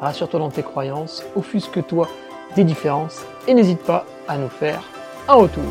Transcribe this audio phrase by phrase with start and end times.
[0.00, 2.08] rassure-toi dans tes croyances, offusque-toi
[2.54, 4.82] des différences et n'hésite pas à nous faire
[5.28, 5.64] un retour.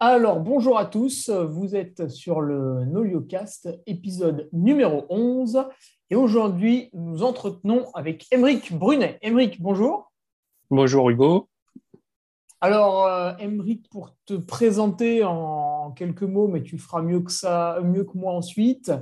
[0.00, 5.64] Alors, bonjour à tous, vous êtes sur le NolioCast, épisode numéro 11,
[6.10, 9.18] et aujourd'hui, nous entretenons avec Émeric Brunet.
[9.22, 10.12] Émeric, bonjour.
[10.70, 11.48] Bonjour Hugo.
[12.60, 13.32] Alors, euh,
[13.90, 18.32] pour te présenter en quelques mots, mais tu feras mieux que ça, mieux que moi
[18.32, 18.92] ensuite.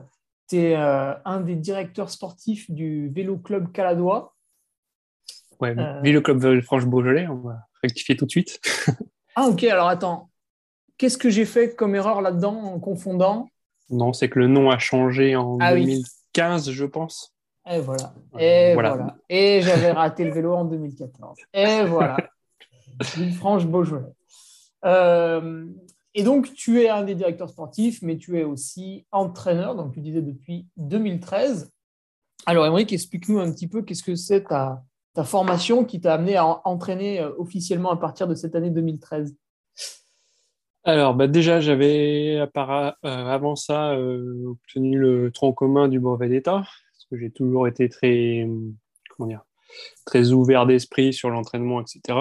[0.48, 4.34] Tu es euh, un des directeurs sportifs du Vélo Club Caladois.
[5.60, 8.60] Ouais, euh, Vélo Club Franche-Beaujolais, on va rectifier tout de suite.
[9.36, 10.30] ah, ok, alors attends.
[10.98, 13.48] Qu'est-ce que j'ai fait comme erreur là-dedans en confondant?
[13.88, 17.34] Non, c'est que le nom a changé en 2015, ah je pense.
[17.70, 18.14] Et voilà.
[18.38, 19.16] Et voilà.
[19.28, 21.38] Et j'avais raté le vélo en 2014.
[21.54, 22.16] Et voilà.
[23.32, 24.12] franche Beaujolais.
[24.84, 25.66] Euh,
[26.14, 30.00] et donc, tu es un des directeurs sportifs, mais tu es aussi entraîneur, donc tu
[30.00, 31.70] disais depuis 2013.
[32.46, 34.82] Alors, Émeric, explique-nous un petit peu qu'est-ce que c'est ta,
[35.24, 39.36] formation qui t'a amené à entraîner euh, officiellement à partir de cette année 2013
[40.88, 42.46] alors, bah déjà, j'avais euh,
[43.02, 48.48] avant ça obtenu le tronc commun du brevet d'État, parce que j'ai toujours été très,
[50.04, 52.18] très ouvert d'esprit sur l'entraînement, etc.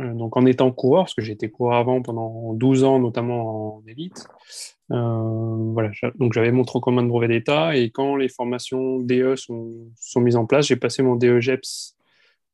[0.00, 3.78] Euh, donc en étant coureur, parce que j'ai été coureur avant pendant 12 ans, notamment
[3.78, 4.26] en élite.
[4.90, 9.34] Euh, voilà, donc j'avais mon tronc commun de brevet d'État et quand les formations DE
[9.36, 11.96] sont, mises en place, j'ai passé mon DE GEPS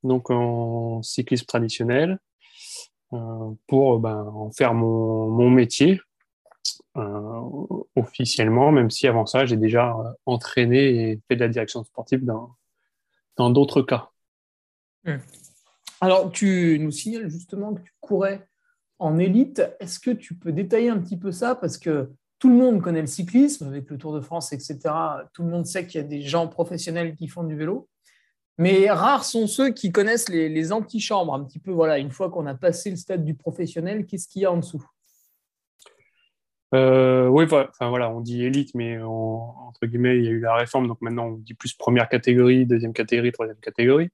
[0.02, 2.18] donc en cyclisme traditionnel
[3.12, 6.00] euh, pour ben, en faire mon, mon métier
[7.96, 13.50] officiellement, même si avant ça j'ai déjà entraîné et fait de la direction sportive dans
[13.50, 14.10] d'autres cas.
[15.04, 15.18] Mmh.
[16.04, 18.46] Alors, tu nous signales justement que tu courais
[18.98, 19.62] en élite.
[19.80, 21.54] Est-ce que tu peux détailler un petit peu ça?
[21.54, 24.80] Parce que tout le monde connaît le cyclisme avec le Tour de France, etc.
[25.32, 27.88] Tout le monde sait qu'il y a des gens professionnels qui font du vélo.
[28.58, 31.32] Mais rares sont ceux qui connaissent les, antichambres.
[31.32, 34.42] Un petit peu, voilà, une fois qu'on a passé le stade du professionnel, qu'est-ce qu'il
[34.42, 34.86] y a en dessous?
[36.74, 40.54] Euh, oui, enfin voilà, on dit élite, mais entre guillemets, il y a eu la
[40.54, 44.10] réforme, donc maintenant on dit plus première catégorie, deuxième catégorie, troisième catégorie.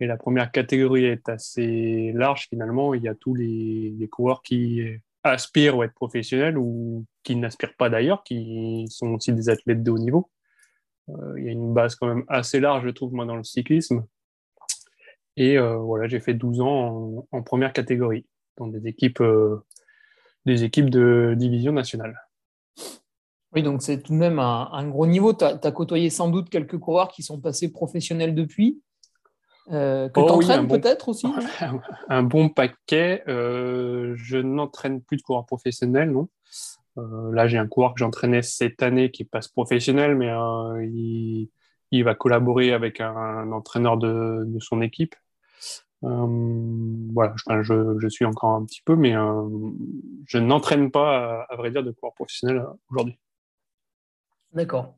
[0.00, 2.94] Et la première catégorie est assez large finalement.
[2.94, 4.82] Il y a tous les, coureurs qui
[5.22, 9.90] aspirent à être professionnels ou qui n'aspirent pas d'ailleurs, qui sont aussi des athlètes de
[9.90, 10.30] haut niveau.
[11.08, 13.44] Euh, il y a une base quand même assez large, je trouve, moi, dans le
[13.44, 14.04] cyclisme.
[15.36, 18.26] Et euh, voilà, j'ai fait 12 ans en, première catégorie,
[18.56, 19.64] dans des équipes, euh,
[20.46, 22.18] des équipes de division nationale.
[23.52, 25.32] Oui, donc c'est tout de même un, un gros niveau.
[25.32, 28.82] Tu as, côtoyé sans doute quelques coureurs qui sont passés professionnels depuis.
[29.72, 31.26] Euh, que oh tu entraînes peut-être aussi
[32.08, 33.22] Un bon paquet.
[33.28, 36.28] Euh, je n'entraîne plus de coureurs professionnels, non.
[36.98, 40.32] Euh, là, j'ai un coureur que j'entraînais cette année qui passe professionnel, mais
[40.86, 41.50] il,
[41.90, 45.14] il, va collaborer avec un, entraîneur de, de, son équipe.
[46.00, 51.70] voilà, je, je, suis encore un petit peu, mais je n'entraîne pas, à, à, vrai
[51.70, 53.18] dire, de coureurs professionnels aujourd'hui.
[54.52, 54.94] D'accord.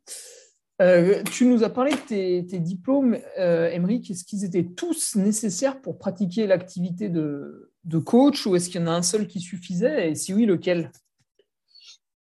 [0.81, 5.99] Euh, tu nous as parlé de tes, diplômes, euh, Est-ce qu'ils étaient tous nécessaires pour
[5.99, 7.71] pratiquer l'activité de,
[8.05, 10.11] coach ou est-ce qu'il y en a un seul qui suffisait?
[10.11, 10.93] Et si oui, lequel?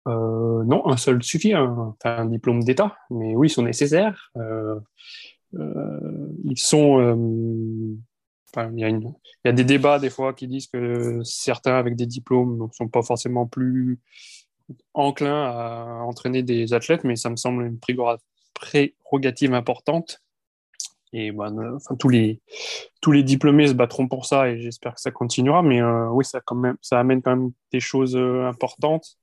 [0.08, 4.32] Euh, Non, un seul suffit, un, un diplôme d'État, mais oui, ils sont nécessaires.
[4.38, 4.80] Euh,
[6.44, 7.98] ils sont.
[8.58, 9.14] il,
[9.44, 12.88] y a des débats des fois qui disent que certains avec des diplômes ne sont
[12.88, 14.00] pas forcément plus
[14.94, 17.80] enclins à entraîner des athlètes, mais ça me semble une
[18.56, 20.22] prérogative importante.
[21.14, 22.42] Et bah, enfin, tous, les,
[23.02, 25.62] tous les diplômés se battront pour ça et j'espère que ça continuera.
[25.62, 29.18] Mais euh, oui, ça, quand même, ça amène quand même des choses euh, importantes,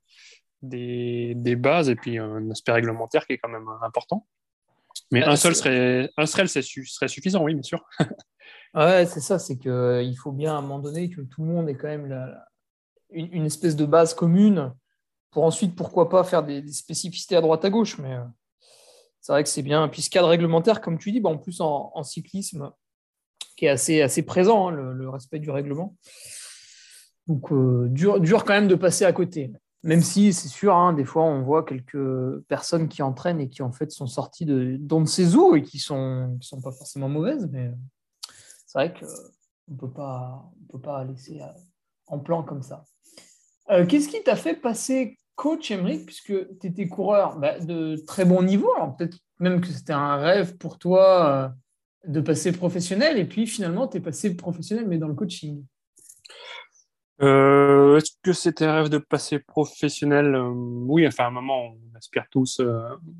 [0.61, 4.25] des, des bases et puis un aspect réglementaire qui est quand même important.
[5.11, 7.85] Mais un seul serait, un seul serait suffisant, oui, bien sûr.
[8.73, 11.69] ouais, c'est ça, c'est qu'il faut bien à un moment donné que tout le monde
[11.69, 12.47] ait quand même la,
[13.11, 14.73] une, espèce de base commune
[15.31, 17.97] pour ensuite, pourquoi pas, faire des, des spécificités à droite à gauche.
[17.99, 18.23] Mais euh,
[19.23, 19.87] c'est vrai que c'est bien.
[19.87, 22.71] Puis ce cadre réglementaire, comme tu dis, bah, en plus en, cyclisme,
[23.55, 25.95] qui est assez, assez présent, hein, le, respect du règlement.
[27.27, 27.53] Donc,
[27.89, 29.53] dur, dur quand même de passer à côté.
[29.83, 33.61] Même si c'est sûr, hein, des fois, on voit quelques personnes qui entraînent et qui
[33.61, 37.71] en fait sont sorties de ne et qui sont sont pas forcément mauvaises, mais
[38.65, 41.47] c'est vrai qu'on pas peut pas laisser euh,
[42.07, 42.83] en plan comme ça.
[43.69, 48.25] Euh, qu'est-ce qui t'a fait passer coach Emmerich puisque tu étais coureur bah, de très
[48.25, 51.53] bon niveau, alors peut-être même que c'était un rêve pour toi
[52.05, 55.63] euh, de passer professionnel et puis finalement tu es passé professionnel mais dans le coaching.
[57.21, 60.35] Euh, est-ce que c'était un rêve de passer professionnel?
[60.35, 62.59] Euh, Oui, enfin à un moment, on aspire tous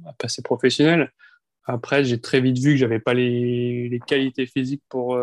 [0.06, 1.12] à passer professionnel.
[1.66, 5.18] Après, j'ai très vite vu que j'avais pas les, qualités physiques pour,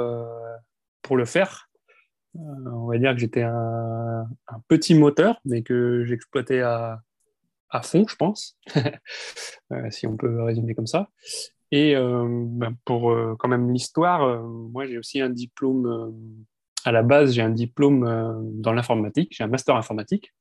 [1.03, 1.70] pour le faire.
[2.35, 4.27] On va dire que j'étais un,
[4.69, 7.01] petit moteur, mais que j'exploitais à,
[7.71, 8.59] à fond, je pense,
[9.91, 11.09] si on peut résumer comme ça.
[11.73, 16.13] Et ben, pour quand même l'histoire, moi j'ai aussi un diplôme
[16.85, 20.33] à la base, j'ai un diplôme euh, dans l'informatique, j'ai un master informatique,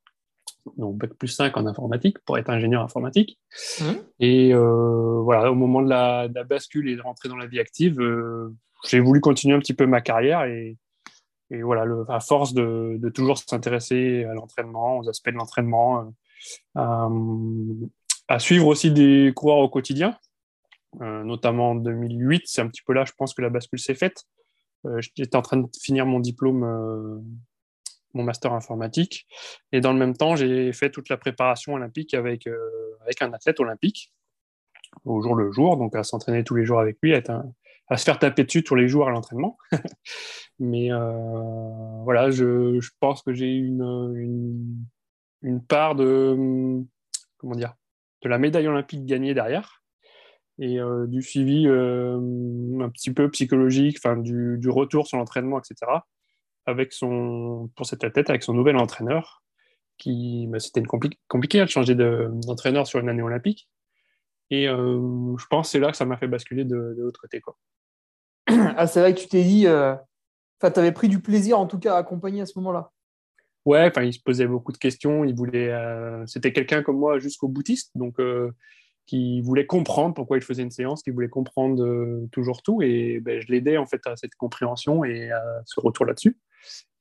[0.78, 3.40] donc Bac plus 5 en informatique pour être ingénieur informatique.
[3.80, 3.84] Mmh.
[4.20, 8.00] Et euh, voilà, au moment de la, bascule et de rentrer dans la vie active,
[8.00, 8.54] euh,
[8.88, 10.78] j'ai voulu continuer un petit peu ma carrière et,
[11.52, 16.14] voilà, à force de, toujours s'intéresser à l'entraînement, aux aspects de l'entraînement,
[16.76, 20.18] à suivre aussi des coureurs au quotidien,
[21.00, 24.26] notamment en 2008, c'est un petit peu là, je pense que la bascule s'est faite.
[24.86, 27.20] Euh, j'étais en train de finir mon diplôme, euh,
[28.14, 29.28] mon master informatique.
[29.72, 33.34] Et dans le même temps, j'ai fait toute la préparation olympique avec, euh, avec un
[33.34, 34.14] athlète olympique,
[35.06, 37.22] au jour le jour, donc à s'entraîner tous les jours avec lui, à,
[37.90, 39.58] à se faire taper dessus tous les jours à l'entraînement.
[40.60, 40.90] Mais
[42.04, 44.84] voilà, je, pense que j'ai une,
[45.42, 46.84] une, part de,
[47.38, 47.74] comment dire,
[48.22, 49.80] de la médaille olympique gagnée derrière
[50.60, 52.20] et euh, du suivi euh,
[52.82, 55.76] un petit peu psychologique, du, retour sur l'entraînement, etc.
[56.66, 59.42] Avec son, pour cette tête, avec son nouvel entraîneur,
[59.98, 63.70] qui, bah, c'était compliqué hein, de changer d'entraîneur sur une année olympique.
[64.52, 67.22] Et euh, je pense que c'est là que ça m'a fait basculer de, de l'autre
[67.22, 67.40] côté.
[67.40, 67.56] Quoi.
[68.78, 71.80] Ah, c'est vrai que tu t'es dit, enfin, tu avais pris du plaisir en tout
[71.80, 72.92] cas à accompagner à ce moment-là.
[73.66, 75.24] Ouais, enfin, il se posait beaucoup de questions.
[75.24, 75.74] Il voulait,
[76.26, 78.20] c'était quelqu'un comme moi jusqu'au boutiste, donc
[79.10, 82.84] qui voulait comprendre pourquoi il faisait une séance, qui voulait comprendre euh, toujours tout.
[82.84, 86.38] Et ben, je l'aidais en fait à cette compréhension et à ce retour là-dessus.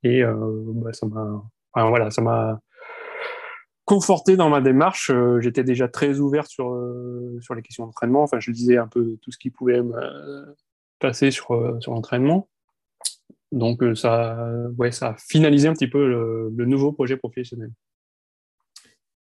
[0.03, 0.35] Et euh,
[0.69, 1.43] ben, ça m'a
[1.75, 2.61] voilà, ça m'a
[3.85, 5.11] conforté dans ma démarche.
[5.11, 6.75] Euh, j'étais déjà très ouvert sur,
[7.43, 8.23] sur les questions d'entraînement.
[8.23, 10.57] Enfin, je disais un peu tout ce qui pouvait me
[10.99, 12.49] passer sur, sur l'entraînement.
[13.53, 14.37] Donc, ça,
[14.77, 16.07] ouais, ça a finalisé un petit peu
[16.51, 17.71] le nouveau projet professionnel.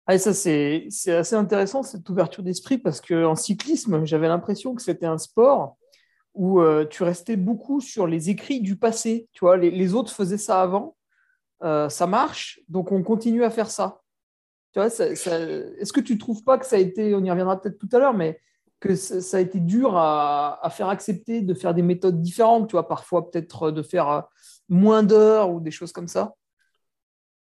[0.07, 5.07] Ah, ça, c'est assez intéressant, cette ouverture d'esprit, parce qu'en cyclisme, j'avais l'impression que c'était
[5.07, 5.77] un sport
[6.35, 9.27] où euh, tu restais beaucoup sur les écrits du passé.
[9.31, 10.95] Tu vois, les, autres faisaient ça avant,
[11.63, 14.01] euh, ça marche, donc on continue à faire ça.
[14.75, 17.79] Vois, est-ce que tu ne trouves pas que ça a été, on y reviendra peut-être
[17.79, 18.39] tout à l'heure, mais
[18.85, 22.73] que ça, a été dur à, à, faire accepter de faire des méthodes différentes, tu
[22.73, 24.21] vois, parfois peut-être de faire euh,
[24.69, 26.35] moins d'heures ou des choses comme ça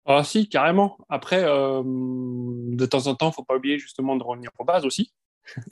[0.06, 0.98] ah si, carrément.
[1.10, 4.64] Après, euh, de temps en temps, il ne faut pas oublier justement de revenir aux
[4.64, 5.12] bases aussi.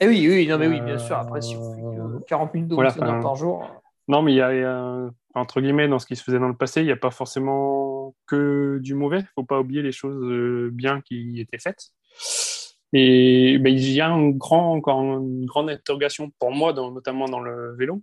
[0.00, 1.16] Eh oui, oui, non, mais oui, bien sûr.
[1.16, 3.64] Après, si vous faites 40 minutes de voilà, par jour.
[4.08, 6.80] Non, mais il y, a, entre guillemets, dans ce qui se faisait dans le passé,
[6.80, 9.18] il n'y a pas forcément que du mauvais.
[9.18, 11.90] Il ne faut pas oublier les choses euh, bien qui étaient faites.
[12.96, 17.26] Et ben, il y a un grand, encore une grande interrogation pour moi, dans, notamment
[17.26, 18.02] dans le vélo.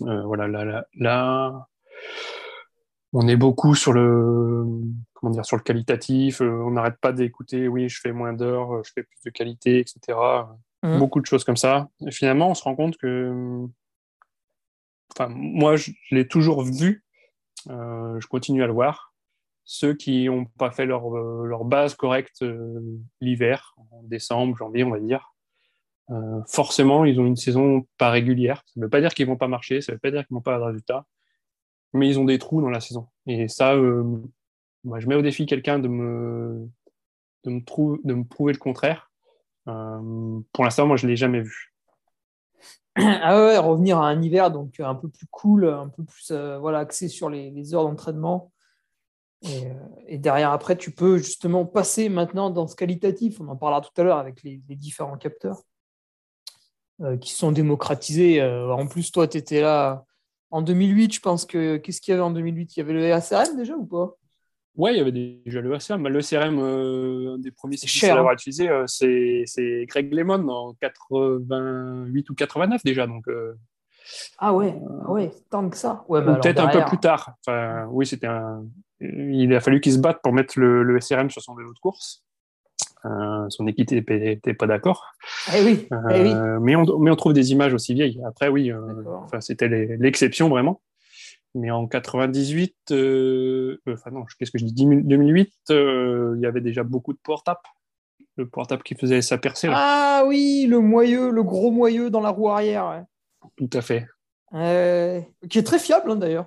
[0.00, 1.68] Euh, voilà, là, là,
[3.12, 4.64] on est beaucoup sur le
[5.18, 6.40] comment dire sur le qualitatif.
[6.40, 7.68] Euh, on n'arrête pas d'écouter.
[7.68, 10.18] Oui, je fais moins d'heures, euh, je fais plus de qualité, etc.
[10.82, 10.98] Mmh.
[10.98, 11.88] Beaucoup de choses comme ça.
[12.06, 13.66] Et finalement, on se rend compte que,
[15.12, 17.04] enfin, moi, je, l'ai toujours vu.
[17.68, 19.12] Euh, je continue à le voir.
[19.70, 22.42] Ceux qui n'ont pas fait leur, leur base correcte
[23.20, 25.34] l'hiver, en décembre, janvier, on va dire,
[26.46, 28.62] forcément, ils ont une saison pas régulière.
[28.64, 30.34] Ça ne veut pas dire qu'ils vont pas marcher, ça ne veut pas dire qu'ils
[30.34, 31.04] vont pas de résultats
[31.92, 33.08] mais ils ont des trous dans la saison.
[33.26, 34.18] Et ça, euh,
[34.98, 36.68] je mets au défi quelqu'un de me,
[37.44, 39.10] de, me prouver le contraire.
[39.68, 41.74] Euh, pour l'instant, moi, je ne l'ai jamais vu.
[43.00, 46.58] Ah ouais, revenir à un hiver donc un peu plus cool, un peu plus euh,
[46.58, 48.50] voilà, axé sur les, heures d'entraînement.
[50.08, 53.40] Et, derrière, après, tu peux justement passer maintenant dans ce qualitatif.
[53.40, 55.62] On en parlera tout à l'heure avec les, différents capteurs
[57.20, 58.42] qui sont démocratisés.
[58.42, 60.04] en plus, toi, tu étais là
[60.50, 61.76] en 2008, je pense que.
[61.76, 64.16] Qu'est-ce qu'il y avait en 2008 Il y avait le ACRM déjà ou pas?
[64.76, 66.06] Ouais, il y avait déjà le ACRM.
[66.06, 68.34] Le CRM, euh, un des premiers cher, à avoir hein.
[68.34, 73.06] utilisé, euh, c'est Greg Lemon en 88 ou 89 déjà.
[73.06, 73.54] Donc, euh,
[74.38, 76.04] ah ouais, ah ouais tant que ça.
[76.08, 77.34] Ouais, bah peut-être un peu plus tard.
[77.40, 78.64] Enfin, oui, c'était un,
[79.00, 82.24] il a fallu qu'il se batte pour mettre le, SRM sur son vélo de course.
[83.04, 85.12] son équipe n'était pas d'accord.
[85.54, 86.34] Eh oui, eh oui.
[86.60, 88.20] mais, on, mais on trouve des images aussi vieilles.
[88.26, 88.72] Après, oui,
[89.40, 90.80] c'était l'exception vraiment.
[91.54, 94.72] Mais en 98, enfin non, qu'est-ce que je dis?
[94.74, 97.60] 2008, il y avait déjà beaucoup de portables
[98.38, 99.68] le portable qui faisait sa percée.
[99.70, 103.04] Ah oui, le moyeu, le gros moyeu dans la roue arrière.
[103.56, 104.06] Tout à fait.
[105.50, 106.46] qui est très fiable hein, d'ailleurs.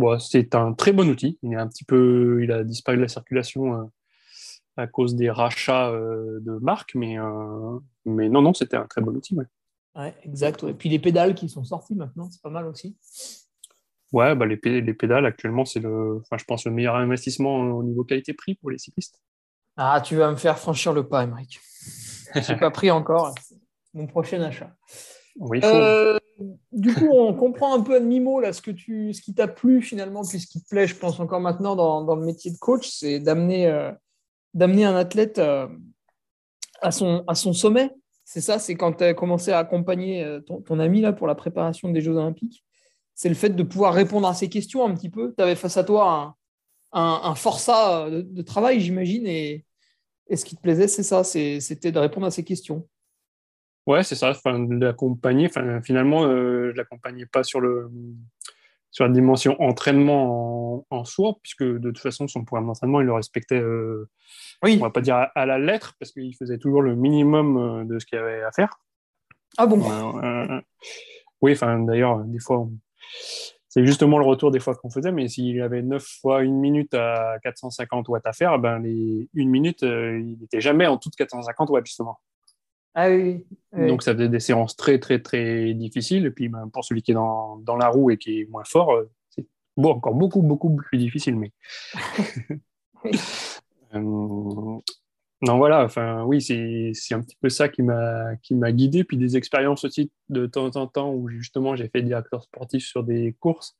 [0.00, 1.38] Bon, c'est un très bon outil.
[1.42, 3.84] Il est un petit peu, il a disparu de la circulation euh,
[4.78, 9.02] à cause des rachats euh, de marques, mais, euh, mais non, non, c'était un très
[9.02, 9.36] bon outil.
[9.94, 10.14] Ouais.
[10.24, 10.64] exact.
[10.64, 12.96] Et puis les pédales qui sont sorties maintenant, c'est pas mal aussi.
[14.10, 17.82] Ouais, bah les, les pédales actuellement, c'est le, enfin, je pense le meilleur investissement au
[17.82, 19.20] niveau qualité-prix pour les cyclistes.
[19.76, 21.60] Ah, tu vas me faire franchir le pas, Émeric.
[22.34, 23.34] Je n'ai pas pris encore.
[23.92, 24.74] Mon prochain achat.
[25.36, 26.18] Oui, euh,
[26.72, 30.40] du coup, on comprend un peu à demi-mot ce, ce qui t'a plu finalement, puis
[30.40, 33.66] ce qui te plaît, je pense encore maintenant dans, le métier de coach, c'est d'amener
[33.66, 33.92] euh,
[34.58, 35.68] un athlète euh,
[36.80, 37.90] à, son, sommet.
[38.24, 41.88] C'est ça, c'est quand tu as commencé à accompagner ton, ami là, pour la préparation
[41.90, 42.64] des Jeux Olympiques.
[43.14, 45.34] C'est le fait de pouvoir répondre à ces questions un petit peu.
[45.36, 46.36] Tu avais face à toi
[46.92, 49.64] un, forçat de, travail, j'imagine, et,
[50.28, 52.86] et ce qui te plaisait, c'est ça, c'était de répondre à ces questions.
[53.86, 55.46] Ouais, c'est ça, de l'accompagner.
[55.46, 57.90] Enfin, finalement, euh, je ne l'accompagnais pas sur, le,
[58.90, 63.14] sur la dimension entraînement en, soi, puisque de toute façon, son programme d'entraînement, il le
[63.14, 64.08] respectait, euh,
[64.62, 64.76] oui.
[64.80, 67.98] on va pas dire à, la lettre, parce qu'il faisait toujours le minimum euh, de
[67.98, 68.78] ce qu'il y avait à faire.
[69.56, 69.80] Ah bon?
[71.42, 72.68] Oui, enfin, d'ailleurs, des fois,
[73.68, 76.92] c'est justement le retour des fois qu'on faisait, mais s'il avait 9 fois une minute
[76.92, 81.70] à 450 watts à faire, ben les une minute, il n'était jamais en toute 450
[81.70, 82.20] watts, justement.
[82.94, 86.26] Ah oui, Donc ça faisait des séances très, très, très difficiles.
[86.26, 88.64] Et puis ben, pour celui qui est dans, dans, la roue et qui est moins
[88.64, 91.36] fort, euh, c'est bon, encore beaucoup, beaucoup plus difficile.
[91.36, 91.52] Mais...
[93.92, 93.98] Euh,
[95.42, 99.04] non, voilà, enfin, oui, c'est un petit peu ça qui m'a guidé.
[99.04, 103.02] Puis des expériences aussi de temps en temps où justement j'ai fait directeur sportif sur
[103.04, 103.76] des courses.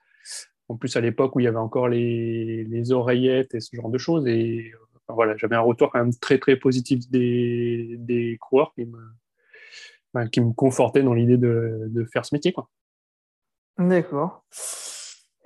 [0.68, 3.90] En plus, à l'époque où il y avait encore les, les, oreillettes et ce genre
[3.90, 4.26] de choses.
[4.26, 4.72] Et
[5.14, 8.98] voilà, j'avais un retour quand même très, très positif des, des coureurs qui me,
[10.14, 12.54] ben, qui me confortaient dans l'idée de, de, faire ce métier.
[13.78, 14.44] D'accord.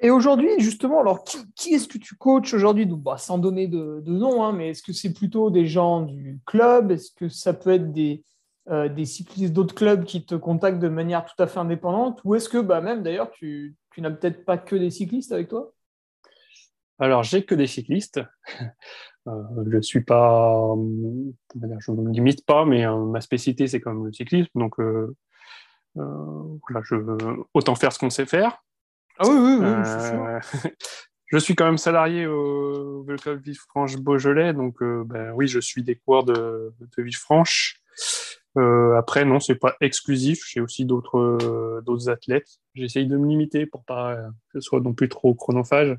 [0.00, 2.86] Et aujourd'hui, justement, alors qui, est-ce que tu coaches aujourd'hui?
[2.86, 6.90] Bah, Sans donner de, nom, hein, mais est-ce que c'est plutôt des gens du club?
[6.90, 8.24] Est-ce que ça peut être des,
[8.70, 12.20] euh, des cyclistes d'autres clubs qui te contactent de manière tout à fait indépendante?
[12.24, 15.48] Ou est-ce que bah, même d'ailleurs, tu, tu n'as peut-être pas que des cyclistes avec
[15.48, 15.72] toi?
[16.98, 18.20] Alors, j'ai que des cyclistes.
[19.26, 20.74] Euh, je suis pas,
[21.56, 24.50] je ne me limite pas, mais euh, ma spécialité, c'est quand même le cyclisme.
[24.54, 24.74] Donc,
[25.94, 27.16] voilà, je veux
[27.54, 28.62] autant faire ce qu'on sait faire.
[29.18, 30.40] Ah oui, oui, oui, euh,
[31.26, 35.84] je suis quand même salarié au Club Villefranche Beaujolais, donc euh, ben, oui, je suis
[35.84, 37.80] des coureurs de, de Villefranche.
[38.56, 40.44] Euh, après, non, c'est pas exclusif.
[40.48, 42.58] J'ai aussi d'autres d'autres athlètes.
[42.74, 44.16] J'essaye de me limiter pour pas
[44.52, 45.96] que ce soit non plus trop chronophage.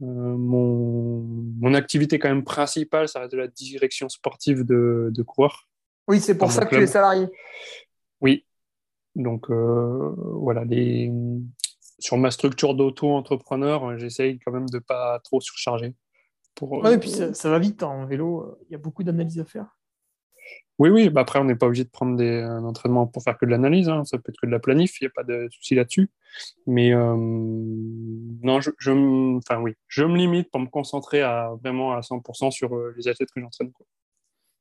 [0.00, 1.20] Mon,
[1.60, 5.68] mon activité quand même principale, ça reste de la direction sportive de, de coureurs.
[6.06, 7.26] Oui, c'est pour ça que tu es salarié.
[8.20, 8.44] Oui.
[9.14, 11.10] Donc voilà, les,
[11.98, 15.94] sur ma structure d'auto-entrepreneur, euh, j'essaye quand même de pas trop surcharger.
[16.54, 19.38] Pour, et puis ça, va vite hein, en vélo, euh, il y a beaucoup d'analyses
[19.38, 19.66] à faire.
[20.78, 23.36] Oui, oui, bah après on n'est pas obligé de prendre des, un entraînement pour faire
[23.36, 24.04] que de l'analyse, hein.
[24.04, 26.08] ça peut être que de la planif, il n'y a pas de souci là-dessus.
[26.66, 31.92] Mais euh, non, je, je, enfin, oui, je me limite pour me concentrer à, vraiment
[31.92, 33.72] à 100% sur les athlètes que j'entraîne.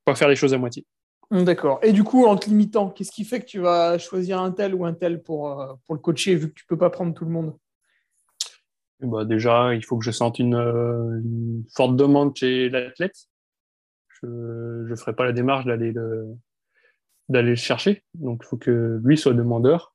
[0.06, 0.86] Pas faire les choses à moitié.
[1.30, 1.80] D'accord.
[1.84, 4.74] Et du coup, en te limitant, qu'est-ce qui fait que tu vas choisir un tel
[4.74, 7.14] ou un tel pour, euh, pour le coacher, vu que tu ne peux pas prendre
[7.14, 7.58] tout le monde?
[9.02, 11.22] Bah Déjà, il faut que je sente une, euh,
[11.76, 13.28] forte demande chez l'athlète.
[14.22, 16.34] Je ne ferai pas la démarche d'aller le,
[17.28, 18.04] d'aller le chercher.
[18.16, 19.94] Donc, il faut que lui soit demandeur.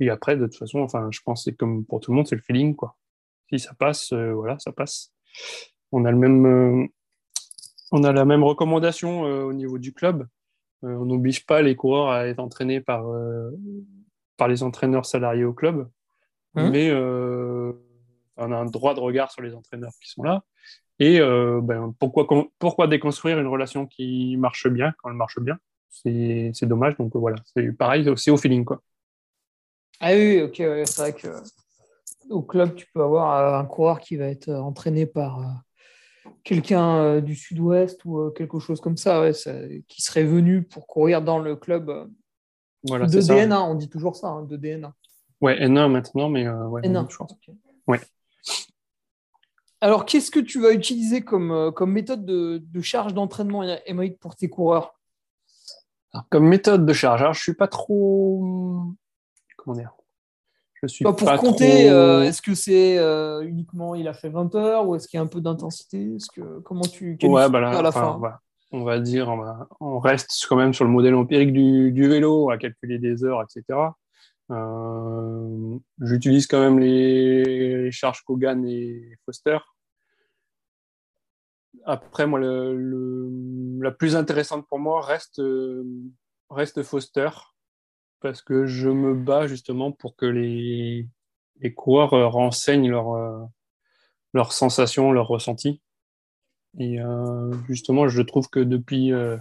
[0.00, 2.36] Et après, de toute façon, enfin, je pense que comme pour tout le monde, c'est
[2.36, 2.74] le feeling.
[2.76, 2.96] Quoi.
[3.50, 5.12] Si ça passe, euh, voilà, ça passe.
[5.92, 6.88] On a, le même,
[7.92, 10.26] on a la même recommandation au niveau du club.
[10.84, 13.50] Euh, on n'oblige pas les coureurs à être entraînés par, euh,
[14.36, 15.88] par les entraîneurs salariés au club,
[16.54, 17.72] hein mais euh,
[18.36, 20.42] on a un droit de regard sur les entraîneurs qui sont là.
[20.98, 22.26] Et ben, pourquoi,
[22.58, 25.58] pourquoi déconstruire une relation qui marche bien quand elle marche bien?
[25.88, 26.94] C'est dommage.
[26.98, 28.66] Donc voilà, c'est pareil, c'est au feeling.
[28.66, 28.82] Quoi.
[30.00, 31.28] Ah oui, ok, c'est vrai que
[32.28, 35.62] au club, tu peux avoir un coureur qui va être entraîné par
[36.44, 39.30] quelqu'un euh, du sud-ouest ou euh, quelque chose comme ça,
[39.88, 42.06] qui serait venu pour courir dans le club euh,
[42.84, 44.94] voilà, de DNA, on dit toujours ça, hein, de DNA.
[45.40, 47.34] Ouais, N1 maintenant, mais ouais, N1, je pense.
[47.86, 48.00] Ouais.
[49.82, 54.18] Alors, qu'est-ce que tu vas utiliser comme, euh, comme méthode de, de charge d'entraînement Émeric
[54.18, 54.94] pour tes coureurs?
[56.28, 58.82] Comme méthode de charge, alors je suis pas trop.
[59.62, 59.92] Comment dire
[60.82, 64.54] je suis bah, Pour compter, euh, est-ce que c'est euh, uniquement il a fait 20
[64.54, 66.14] heures ou est-ce qu'il y a un peu d'intensité?
[66.14, 68.18] Est-ce que, Comment tu ouais, bah à la fin?
[68.72, 69.28] on va dire,
[69.80, 73.42] on, reste quand même sur le modèle empirique du, du vélo, à calculer des heures,
[73.42, 73.78] etc.
[74.52, 79.58] Euh, j'utilise quand même les, charges Kogan et Foster.
[81.84, 83.28] Après, moi, le,
[83.82, 85.42] la plus intéressante pour moi reste,
[86.48, 87.28] reste Foster,
[88.20, 91.08] parce que je me bats justement pour que les,
[91.74, 93.50] coureurs renseignent leurs
[94.32, 95.80] leur sensations, leurs ressentis.
[96.78, 99.36] Et euh, justement, je trouve que depuis, euh,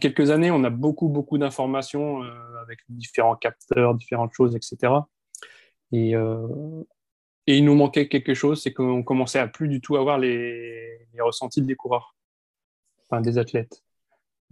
[0.00, 4.92] quelques années, on a beaucoup, beaucoup d'informations euh, avec différents capteurs, différentes choses, etc.
[5.92, 6.12] Et,
[7.46, 11.06] et il nous manquait quelque chose, c'est qu'on commençait à plus du tout avoir les,
[11.12, 12.16] les ressentis des coureurs,
[13.04, 13.81] enfin des athlètes.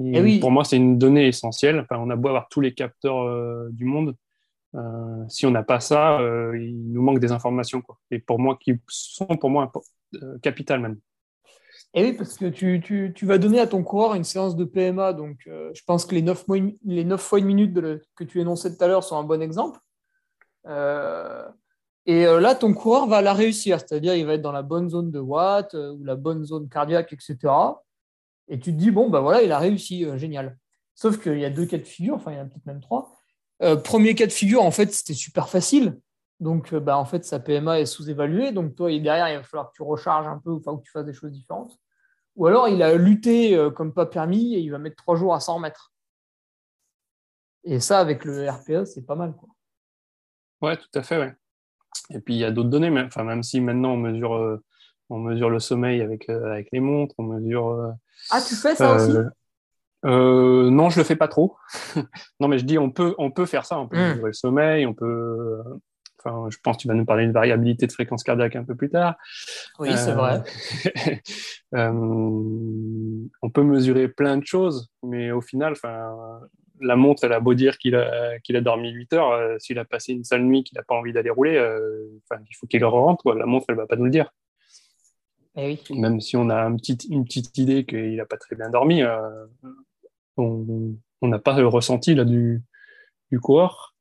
[0.00, 0.40] Et oui.
[0.40, 1.80] Pour moi, c'est une donnée essentielle.
[1.80, 4.14] Enfin, on a beau avoir tous les capteurs du monde,
[4.76, 7.82] euh, si on n'a pas ça, euh, il nous manque des informations.
[7.82, 7.98] Quoi.
[8.10, 9.72] Et pour moi, qui sont pour moi
[10.14, 10.98] euh, capitales même.
[11.92, 14.64] Et oui, parce que tu, tu, tu, vas donner à ton coureur une séance de
[14.64, 15.12] PMA.
[15.12, 17.76] Donc, je pense que les 9, mois, les 9 fois une minute
[18.14, 19.80] que tu énonçais tout à l'heure sont un bon exemple.
[22.06, 23.80] et là, ton coureur va la réussir.
[23.80, 27.12] C'est-à-dire, il va être dans la bonne zone de Watt ou la bonne zone cardiaque,
[27.12, 27.36] etc.
[28.50, 30.06] Et tu te dis, bon, ben voilà, il a réussi.
[30.18, 30.58] génial.
[30.94, 32.80] Sauf qu'il y a deux cas de figure, enfin, il y en a peut-être même
[32.80, 33.16] trois.
[33.84, 35.98] premier cas de figure, en fait, c'était super facile.
[36.40, 38.52] Donc, bah, en fait, sa PMA est sous-évaluée.
[38.52, 41.06] Donc, toi, derrière, il va falloir que tu recharges un peu, enfin, que tu fasses
[41.06, 41.78] des choses différentes.
[42.36, 45.34] Ou alors, il a lutté euh, comme pas permis et il va mettre trois jours
[45.34, 45.92] à s'en remettre.
[47.64, 49.34] Et ça, avec le RPA, c'est pas mal.
[49.36, 49.50] Quoi.
[50.62, 51.18] Ouais, tout à fait.
[51.18, 51.34] Ouais.
[52.08, 54.64] Et puis, il y a d'autres données, enfin, même si maintenant on mesure, euh,
[55.10, 57.94] on mesure le sommeil avec, euh, avec les montres, on mesure.
[58.30, 59.12] ah, tu fais ça aussi?
[60.02, 61.56] non, je le fais pas trop.
[62.40, 64.08] non, mais je dis on peut, on peut faire ça, on peut hmm.
[64.08, 65.62] mesurer le sommeil, on peut
[66.50, 68.90] je pense que tu vas nous parler de variabilité de fréquence cardiaque un peu plus
[68.90, 69.16] tard.
[69.78, 70.42] Oui, c'est vrai.
[71.74, 71.90] Euh,
[73.42, 75.74] on peut mesurer plein de choses, mais au final,
[76.80, 79.32] la montre, elle a beau dire qu'il a, qu'il a dormi 8 heures.
[79.32, 82.56] Euh, s'il a passé une sale nuit, qu'il n'a pas envie d'aller rouler, euh, il
[82.56, 83.34] faut qu'il rentre.
[83.34, 84.32] La montre, elle ne va pas nous le dire.
[85.56, 89.02] Eh Même si on a une petite idée qu'il n'a pas très bien dormi,
[90.36, 92.62] on n'a pas le ressenti là, du,
[93.30, 93.94] du coureur.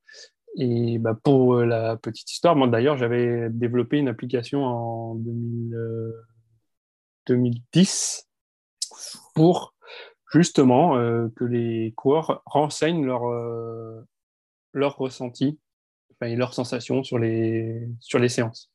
[0.55, 5.15] Et bah, pour euh, la petite histoire, moi d'ailleurs, j'avais développé une application en
[7.27, 8.97] 2010 euh,
[9.35, 9.75] pour
[10.31, 13.23] justement euh, que les coureurs renseignent leur,
[14.73, 15.59] leur ressenti
[16.21, 18.69] et leurs sensations sur les, sur les séances.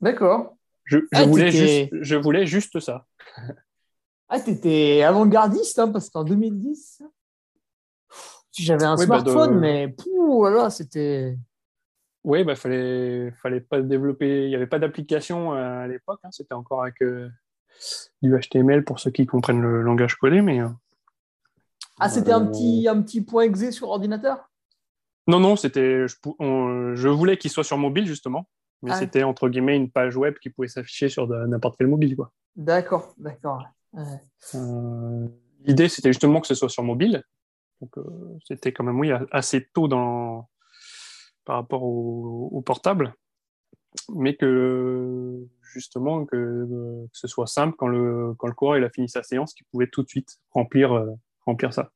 [0.00, 0.55] D'accord.
[0.86, 3.06] Je, je, ah, voulais juste, je voulais juste ça.
[4.28, 7.02] ah, t'étais avant-gardiste, hein, parce qu'en 2010,
[8.56, 11.36] si j'avais un bah, smartphone, mais voilà, c'était.
[12.24, 14.44] Oui, il bah, fallait, fallait pas développer.
[14.44, 16.20] Il n'y avait pas d'application euh, à l'époque.
[16.24, 16.30] Hein.
[16.32, 17.28] C'était encore avec euh,
[18.22, 20.40] du HTML pour ceux qui comprennent le langage codé.
[20.40, 20.68] Mais, euh,
[22.00, 24.50] ah, c'était un, petit, un petit point exe sur ordinateur?
[25.26, 26.08] Non, non, c'était.
[26.08, 26.14] Je,
[26.94, 28.48] je voulais qu'il soit sur mobile, justement.
[28.82, 28.96] Mais ah.
[28.96, 32.16] c'était entre guillemets une page web qui pouvait s'afficher sur n'importe quel mobile.
[32.56, 33.64] D'accord, d'accord.
[35.64, 37.22] L'idée, c'était justement que ce soit sur mobile.
[37.80, 37.94] Donc,
[38.44, 40.48] c'était quand même, oui, assez tôt dans,
[41.44, 43.14] par rapport au, portable,
[44.14, 49.08] mais que justement, que, ce soit simple quand le, quand le coureur il a fini
[49.08, 51.10] sa séance, qu'il pouvait tout de suite remplir, euh,
[51.46, 51.92] remplir ça.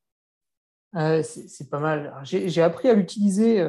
[1.23, 2.15] c'est pas mal.
[2.25, 3.67] J'ai appris à l'utiliser.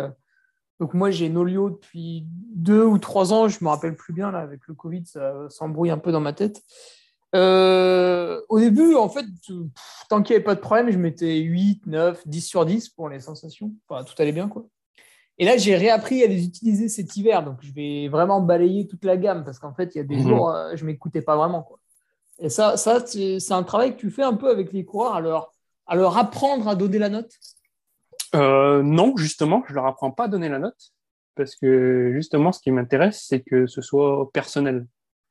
[0.81, 4.39] Donc moi, j'ai Nolio depuis deux ou trois ans, je me rappelle plus bien, là,
[4.39, 6.63] avec le Covid, ça s'embrouille un peu dans ma tête.
[7.35, 9.25] Euh, au début, en fait,
[10.09, 13.09] tant qu'il n'y avait pas de problème, je mettais 8, 9, 10 sur 10 pour
[13.09, 13.71] les sensations.
[13.87, 14.65] Enfin, tout allait bien, quoi.
[15.37, 17.45] Et là, j'ai réappris à les utiliser cet hiver.
[17.45, 20.17] Donc, je vais vraiment balayer toute la gamme parce qu'en fait, il y a des
[20.17, 20.29] mhm.
[20.29, 21.61] jours, euh, je ne m'écoutais pas vraiment.
[21.61, 21.77] Quoi.
[22.39, 25.21] Et ça, ça c'est un travail que tu fais un peu avec les coureurs à
[25.21, 25.51] leur,
[25.85, 27.31] à leur apprendre à donner la note
[28.35, 30.93] euh, Non, justement, je ne leur apprends pas à donner la note
[31.35, 34.87] parce que justement, ce qui m'intéresse, c'est que ce soit personnel.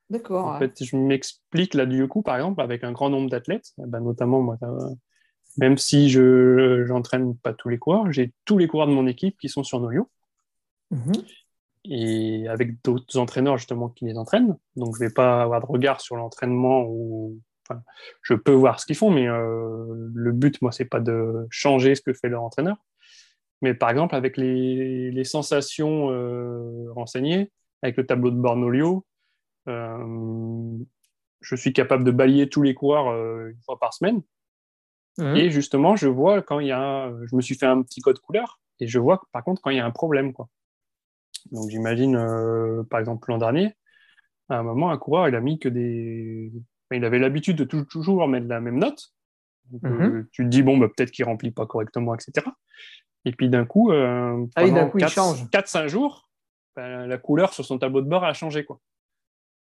[0.09, 0.47] D'accord.
[0.47, 3.87] En fait, je m'explique là du coup, par exemple, avec un grand nombre d'athlètes, eh
[3.87, 4.57] ben, notamment moi,
[5.57, 9.37] même si je n'entraîne pas tous les coureurs, j'ai tous les coureurs de mon équipe
[9.39, 10.09] qui sont sur Noyo.
[10.91, 11.13] Mhm.
[11.85, 14.57] Et avec d'autres entraîneurs justement qui les entraînent.
[14.75, 17.81] Donc je ne vais pas avoir de regard sur l'entraînement ou enfin,
[18.21, 21.95] je peux voir ce qu'ils font, mais euh, le but, moi, c'est pas de changer
[21.95, 22.77] ce que fait leur entraîneur.
[23.61, 29.05] Mais par exemple, avec les, les sensations euh, renseignées, avec le tableau de Bornolio,
[29.67, 33.07] je suis capable de balayer tous les coureurs
[33.47, 34.21] une fois par semaine.
[35.17, 35.35] Mmh.
[35.35, 38.19] Et justement, je vois quand il y a, je me suis fait un petit code
[38.19, 40.49] couleur et je vois par contre quand il y a un problème, quoi.
[41.51, 42.13] Donc j'imagine,
[42.89, 43.75] par exemple l'an dernier,
[44.49, 46.51] à un moment, un coureur, il a mis que des,
[46.91, 49.13] il avait l'habitude de toujours mettre la même note.
[49.81, 50.27] Mhm.
[50.31, 52.45] tu te dis, bon, bah, peut-être qu'il remplit pas correctement, etc.
[53.25, 56.29] Et puis d'un coup, euh, ah pendant 4-5 jours,
[56.75, 58.65] bah, la couleur sur son tableau de bord a changé.
[58.65, 58.79] Quoi.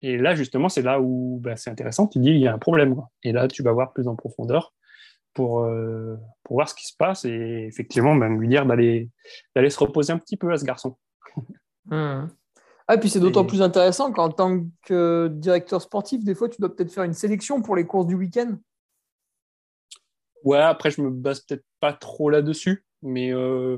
[0.01, 2.07] Et là, justement, c'est là où bah, c'est intéressant.
[2.07, 3.01] Tu dis, il y a un problème.
[3.23, 4.73] Et là, tu vas voir plus en profondeur
[5.33, 9.09] pour, euh, pour voir ce qui se passe et effectivement, même lui dire d'aller
[9.55, 10.97] se reposer un petit peu à ce garçon.
[11.89, 12.27] Mmh.
[12.89, 16.59] Ah, et puis c'est d'autant plus intéressant qu'en tant que directeur sportif, des fois, tu
[16.59, 18.57] dois peut-être faire une sélection pour les courses du week-end.
[20.43, 23.77] Ouais, après, je me base peut-être pas trop là-dessus, mais euh,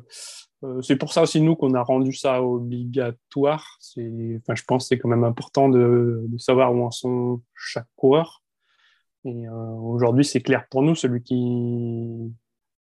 [0.63, 3.77] euh, c'est pour ça aussi, nous, qu'on a rendu ça obligatoire.
[3.97, 8.43] Enfin, je pense que c'est quand même important de, savoir où en sont chaque coureur.
[9.25, 12.33] Et euh, aujourd'hui, c'est clair pour nous, celui qui,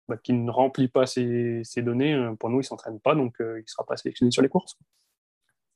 [0.10, 3.45] bah, qui ne remplit pas ces, données, pour nous, il ne s'entraîne pas, donc il
[3.45, 4.78] ne sera pas sélectionné sur les courses.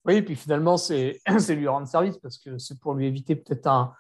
[0.06, 3.68] Oui, et puis finalement, c'est lui rendre service parce que c'est pour lui éviter peut-être
[3.68, 3.94] un,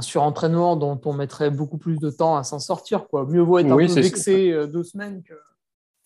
[0.00, 3.06] surentraînement dont on mettrait beaucoup plus de temps à s'en sortir.
[3.06, 3.26] Quoi.
[3.26, 5.34] Mieux vaut être un peu vexé deux semaines que.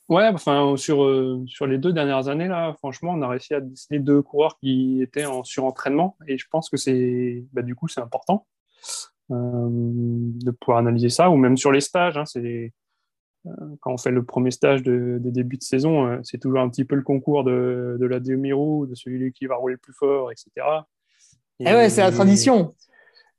[0.09, 3.61] Ouais, enfin, sur, euh, sur les deux dernières années, là, franchement, on a réussi à
[3.61, 6.17] déceler deux coureurs qui étaient en surentraînement.
[6.27, 8.47] Et je pense que c'est, bah, du coup, c'est important
[9.31, 11.29] euh, de pouvoir analyser ça.
[11.29, 12.73] Ou même sur les stages, hein, c'est
[13.47, 16.87] euh, quand on fait le premier stage de, début de saison, c'est toujours un petit
[16.87, 20.67] peu le concours de, la demi-roue, de celui qui va rouler le plus fort, etc.
[21.61, 22.75] Et, eh ouais, c'est la tradition.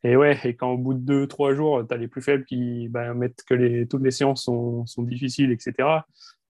[0.03, 2.45] Et ouais, et quand au bout de deux, trois jours, tu as les plus faibles
[2.45, 5.73] qui ben, mettent que les, toutes les séances sont, difficiles, etc.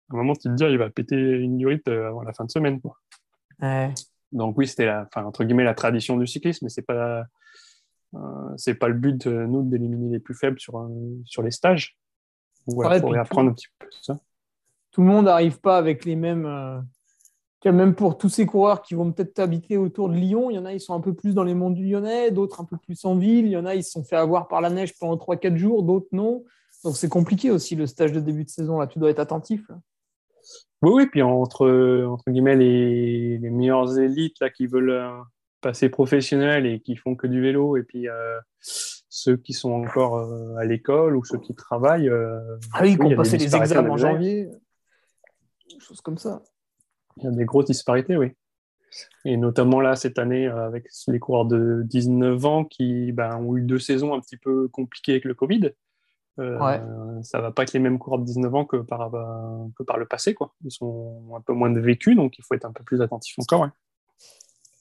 [0.09, 2.45] À un moment, tu te dis, il va péter une durite euh, avant la fin
[2.45, 2.81] de semaine.
[2.81, 2.97] Quoi.
[4.31, 7.23] Donc oui, c'était entre guillemets la tradition du cyclisme, mais c'est pas
[8.57, 10.89] c'est pas le but nous d'éliminer les plus faibles sur
[11.25, 11.97] sur les stages.
[12.67, 14.19] Voilà, pour apprendre un petit peu tout ça.
[14.91, 16.45] Tout le monde n'arrive pas avec les mêmes.
[16.45, 16.79] Euh,
[17.71, 20.65] même pour tous ces coureurs qui vont peut-être habiter autour de Lyon, il y en
[20.65, 23.03] a, ils sont un peu plus dans les monts du Lyonnais, d'autres un peu plus
[23.03, 23.45] en ville.
[23.45, 25.83] Il y en a, ils se sont fait avoir par la neige pendant 3-4 jours,
[25.83, 26.43] d'autres non.
[26.83, 28.79] Donc c'est compliqué aussi le stage de début de saison.
[28.79, 29.69] Là, tu dois être attentif.
[30.81, 31.05] Oui, oui.
[31.07, 31.69] Puis entre,
[32.05, 35.19] entre guillemets, les, les meilleures élites là, qui veulent euh,
[35.61, 40.17] passer professionnels et qui font que du vélo, et puis euh, ceux qui sont encore
[40.17, 42.09] euh, à l'école ou ceux qui travaillent.
[42.73, 44.49] Ah oui, qui ont passé les examens en janvier,
[45.69, 46.41] des choses comme ça.
[47.17, 48.31] Il y a des grosses disparités, oui.
[49.25, 53.61] Et notamment là, cette année, avec les coureurs de 19 ans qui ben, ont eu
[53.61, 55.71] deux saisons un petit peu compliquées avec le Covid.
[56.39, 56.81] Ouais.
[57.23, 59.11] Ça va pas être les mêmes coureurs de 19 ans que par,
[59.77, 60.33] que par le passé.
[60.33, 60.53] Quoi.
[60.63, 63.37] Ils sont un peu moins de vécu, donc il faut être un peu plus attentif
[63.39, 63.67] encore.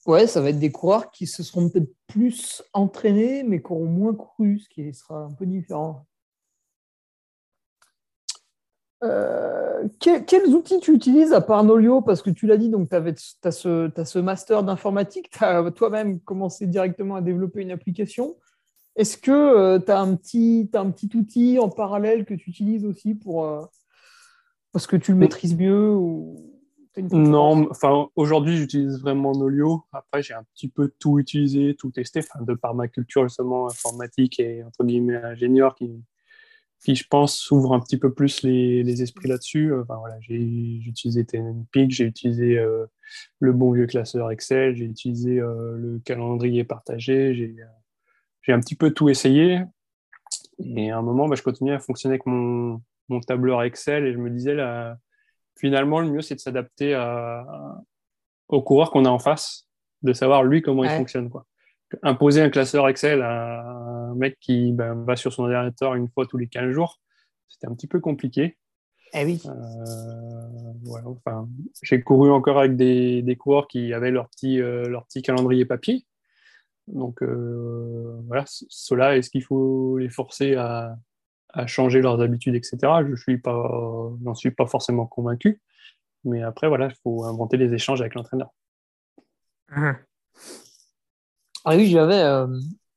[0.06, 3.84] Ouais, ça va être des coureurs qui se seront peut-être plus entraînés, mais qui auront
[3.84, 6.06] moins couru, ce qui sera un peu différent.
[9.04, 12.00] Euh, quels outils tu utilises à part Nolio?
[12.00, 16.66] Parce que tu l'as dit, donc tu as, ce, master d'informatique, tu as toi-même commencé
[16.66, 18.36] directement à développer une application.
[18.98, 22.84] Est-ce que euh, tu as, un petit, un petit outil en parallèle que tu utilises
[22.84, 23.64] aussi pour, euh,
[24.72, 26.44] parce que tu le maîtrises mieux ou...
[27.12, 29.84] Non, enfin aujourd'hui j'utilise vraiment Nolio.
[29.92, 33.68] Après j'ai un petit peu tout utilisé, tout testé, enfin, de par ma culture justement
[33.68, 36.02] informatique et entre guillemets ingénieur qui,
[36.80, 39.72] qui je pense s'ouvre un petit peu plus les, les esprits là-dessus.
[39.74, 42.86] Enfin, voilà, j'ai utilisé TNPIC, j'ai utilisé euh,
[43.38, 47.54] le bon vieux classeur Excel, j'ai utilisé euh, le calendrier partagé, j'ai
[48.42, 49.62] j'ai un petit peu tout essayé.
[50.58, 54.12] Et à un moment, bah, je continuais à fonctionner avec mon, mon tableur Excel et
[54.12, 54.96] je me disais là
[55.58, 56.96] finalement, le mieux, c'est de s'adapter
[58.48, 59.68] au coureur qu'on a en face,
[60.02, 61.28] de savoir lui comment il fonctionne.
[61.28, 61.44] Quoi.
[62.02, 66.26] Imposer un classeur Excel à un mec qui ben, va sur son ordinateur une fois
[66.26, 67.00] tous les 15 jours,
[67.48, 68.56] c'était un petit peu compliqué.
[69.14, 69.42] Eh oui.
[69.46, 71.48] Euh, enfin,
[71.82, 75.64] j'ai couru encore avec des, des, coureurs qui avaient leur petit, euh, leur petit calendrier
[75.64, 76.04] papier.
[76.92, 80.96] Donc euh, voilà, cela, est-ce qu'il faut les forcer à,
[81.50, 82.78] à changer leurs habitudes, etc.
[83.08, 85.60] Je suis pas, n'en suis pas forcément convaincu.
[86.24, 88.50] Mais après, voilà, il faut inventer les échanges avec l'entraîneur.
[89.70, 89.92] Mmh.
[91.64, 92.46] Ah oui, j'avais, euh,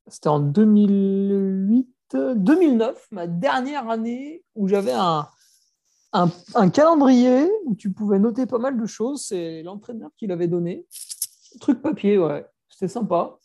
[0.07, 1.87] c'était en 2008,
[2.35, 5.27] 2009, ma dernière année où j'avais un,
[6.13, 9.25] un, calendrier où tu pouvais noter pas mal de choses.
[9.25, 10.85] C'est l'entraîneur qui l'avait donné.
[11.59, 12.45] Truc papier, ouais.
[12.69, 13.37] C'était sympa.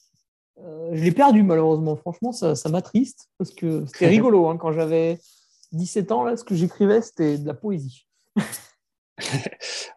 [0.59, 1.97] Euh, je l'ai perdu malheureusement.
[1.97, 4.49] Franchement, ça, m'attriste parce que c'était rigolo.
[4.49, 4.57] Hein.
[4.57, 5.19] Quand j'avais
[5.73, 8.07] 17 ans, là, ce que j'écrivais, c'était de la poésie.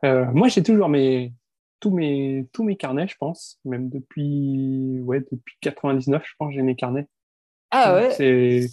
[0.05, 1.33] Euh, moi, j'ai toujours mes,
[1.81, 3.59] tous mes, tous mes carnets, je pense.
[3.65, 7.05] Même depuis, ouais, depuis 99, je pense, j'ai mes carnets.
[7.69, 8.67] Ah ouais C'est...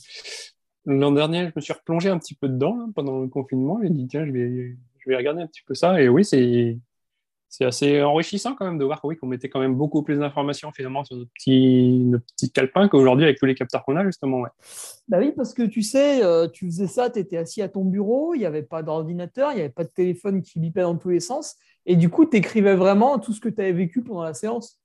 [0.85, 3.81] L'an dernier, je me suis replongé un petit peu dedans pendant le confinement.
[3.83, 6.01] J'ai dit, tiens, je vais, je vais regarder un petit peu ça.
[6.01, 6.79] Et oui, c'est,
[7.48, 10.72] c'est assez enrichissant quand même de voir oui, qu'on mettait quand même beaucoup plus d'informations
[10.72, 14.40] finalement sur notre petit, notre petit calepin qu'aujourd'hui avec tous les capteurs qu'on a justement.
[14.40, 14.50] Ouais.
[15.09, 17.85] Bah oui, parce que tu sais, euh, tu faisais ça, tu étais assis à ton
[17.85, 20.96] bureau, il n'y avait pas d'ordinateur, il n'y avait pas de téléphone qui bipait dans
[20.96, 21.56] tous les sens.
[21.87, 24.80] Et du coup, tu écrivais vraiment tout ce que tu avais vécu pendant la séance.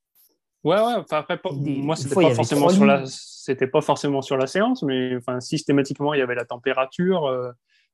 [0.64, 0.94] Ouais, ouais.
[0.98, 5.16] Enfin, après, moi, c'était pas forcément sur la, c'était pas forcément sur la séance, mais
[5.16, 7.52] enfin, systématiquement, il y avait la température, euh,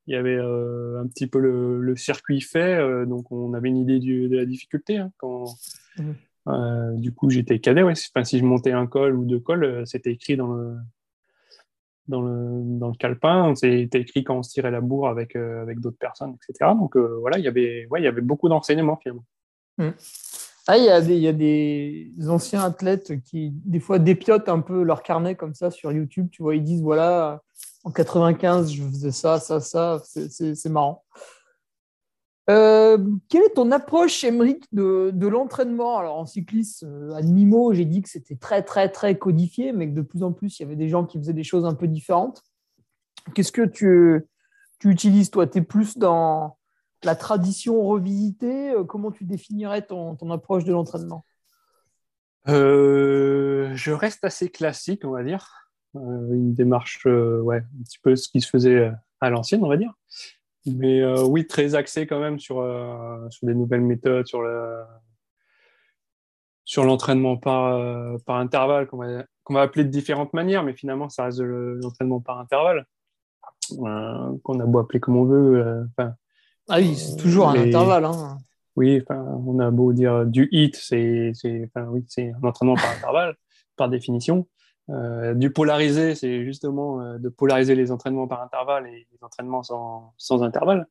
[0.08, 3.78] il y avait euh, un petit peu le, circuit fait, euh, donc on avait une
[3.78, 4.98] idée de la difficulté.
[4.98, 5.46] Hein, quand,
[5.98, 7.00] mhm.
[7.00, 7.84] du coup, j'étais cadet.
[7.84, 7.94] Ouais.
[8.16, 10.76] Enfin, si je montais un col ou deux cols, c'était écrit dans le,
[12.08, 13.54] dans le, dans le calepin.
[13.56, 16.72] C'était écrit quand on se tirait la bourre avec, avec d'autres personnes, etc.
[16.80, 19.26] Donc voilà, il y avait, ouais, il y avait beaucoup d'enseignements finalement.
[19.78, 19.94] Mhm.
[20.70, 24.50] Ah, il, y a des, il y a des anciens athlètes qui, des fois, dépiotent
[24.50, 26.28] un peu leur carnet comme ça sur YouTube.
[26.30, 27.42] Tu vois, ils disent voilà,
[27.88, 30.02] en 95, je faisais ça, ça, ça.
[30.04, 31.06] C'est marrant.
[32.50, 32.98] Euh,
[33.30, 35.98] quelle est ton approche, Emmerich, de, l'entraînement?
[35.98, 39.96] Alors, en cyclisme, à demi-mot, j'ai dit que c'était très, très, très codifié, mais que
[39.96, 41.88] de plus en plus, il y avait des gens qui faisaient des choses un peu
[41.88, 42.44] différentes.
[43.34, 44.28] Qu'est-ce que tu,
[44.84, 45.48] utilises, toi?
[45.48, 46.58] Tu es plus dans
[47.04, 48.72] la tradition revisitée?
[48.72, 51.24] Euh, Comment tu définirais ton, approche de l'entraînement?
[52.50, 55.67] Euh, Je reste assez classique, on va dire.
[55.98, 59.78] Euh, une démarche, ouais, un petit peu ce qui se faisait à l'ancienne, on va
[59.78, 59.94] dire.
[60.66, 62.56] Mais oui, très axé quand même sur,
[63.30, 64.84] sur des nouvelles méthodes, sur le,
[66.66, 71.24] sur l'entraînement par, par intervalle, qu'on va, va, appeler de différentes manières, mais finalement, ça
[71.24, 72.86] reste l'entraînement par intervalle,
[73.78, 75.88] qu'on a beau appeler comme on veut.
[76.68, 78.04] Ah oui, c'est toujours un intervalle.
[78.04, 78.38] Hein.
[78.76, 81.32] Oui, on a beau dire du hit, c'est
[81.88, 83.36] oui, un entraînement par intervalle,
[83.76, 84.48] par définition.
[84.90, 89.64] Euh, du polarisé, c'est justement euh, de polariser les entraînements par intervalle et les entraînements
[89.64, 90.88] sans, sans intervalle.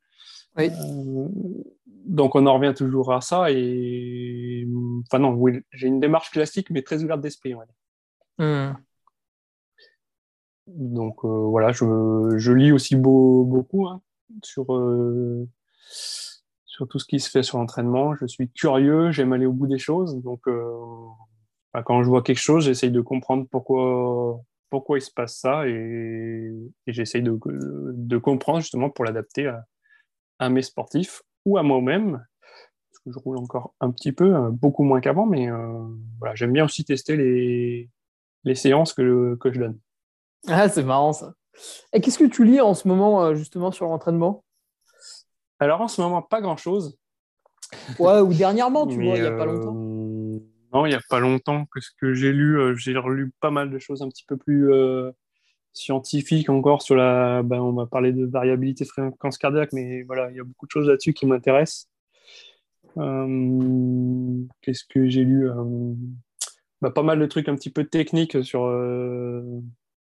[0.59, 0.69] Oui.
[0.71, 1.29] Euh,
[2.05, 3.51] donc on en revient toujours à ça.
[3.51, 4.69] Et
[5.07, 7.65] enfin non, oui, j'ai une démarche classique, mais très ouverte d'esprit, dire.
[8.39, 8.75] Hmm.
[10.67, 14.03] Donc voilà, je, je, lis aussi beau, beaucoup hein,
[14.43, 14.67] sur
[16.67, 18.15] sur tout ce qui se fait sur l'entraînement.
[18.17, 20.21] Je suis curieux, j'aime aller au bout des choses.
[20.23, 20.49] Donc,
[21.85, 26.53] quand je vois quelque chose, j'essaye de comprendre pourquoi, pourquoi il se passe ça et,
[26.87, 29.53] j'essaye de, de, comprendre justement pour l'adapter
[30.39, 32.25] à, mes sportifs ou à moi-même.
[32.91, 35.87] Parce que je roule encore un petit peu, euh, beaucoup moins qu'avant, mais euh,
[36.19, 37.91] voilà, j'aime bien aussi tester les,
[38.45, 39.79] les séances que, que je donne.
[40.49, 41.35] Ah, c'est marrant ça.
[41.93, 44.45] Et qu'est-ce que tu lis en ce moment justement sur l'entraînement?
[45.59, 46.99] Alors en ce moment, pas grand-chose.
[47.99, 49.96] Ouais, ou dernièrement, tu vois, il n'y a pas longtemps.
[50.77, 53.51] Euh, il n'y a pas longtemps que ce que j'ai lu, euh, j'ai relu pas
[53.51, 55.11] mal de choses un petit peu plus euh,
[55.73, 57.43] scientifiques encore sur la.
[57.43, 60.71] Ben, on va parler de variabilité fréquence cardiaque, mais voilà, il y a beaucoup de
[60.71, 61.89] choses là-dessus qui m'intéressent.
[64.63, 65.51] Qu'est-ce que j'ai lu
[66.81, 68.63] ben, Pas mal de trucs un petit peu techniques sur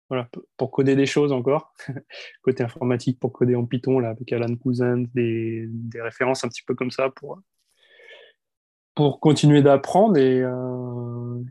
[0.10, 1.74] voilà, pour coder des choses encore.
[2.44, 6.62] Côté informatique, pour coder en Python, là, avec Alan Cousin, des, des, références un petit
[6.64, 7.42] peu comme ça pour,
[8.96, 11.44] pour continuer d'apprendre et, euh,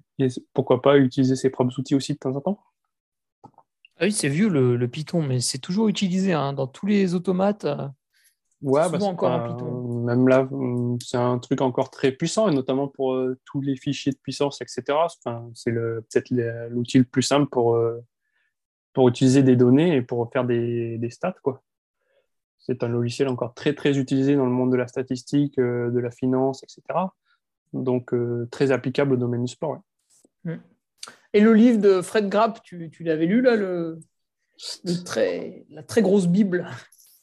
[0.52, 2.60] pourquoi pas utiliser ses propres outils aussi de temps en temps.
[3.98, 7.64] Ah oui, c'est vieux le, Python, mais c'est toujours utilisé hein, dans tous les automates.
[7.64, 7.86] Euh,
[8.62, 10.04] ouais, bah, encore en Python.
[10.04, 13.76] Même là, hum, c'est un truc encore très puissant, et notamment pour euh, tous les
[13.76, 14.82] fichiers de puissance, etc.
[14.90, 16.30] Enfin, c'est peut-être
[16.70, 17.78] l'outil le plus simple pour,
[18.94, 21.36] pour utiliser des données et pour faire des, des stats.
[21.42, 21.62] Quoi.
[22.66, 25.98] C'est un logiciel encore très très utilisé dans le monde de la statistique, euh, de
[26.00, 26.82] la finance, etc.
[27.82, 29.80] Donc euh, très applicable au domaine du sport.
[30.44, 30.54] Mm.
[31.32, 33.98] Et le livre de Fred Grapp, tu, tu l'avais lu là, le,
[34.84, 36.66] le, très, la très grosse Bible?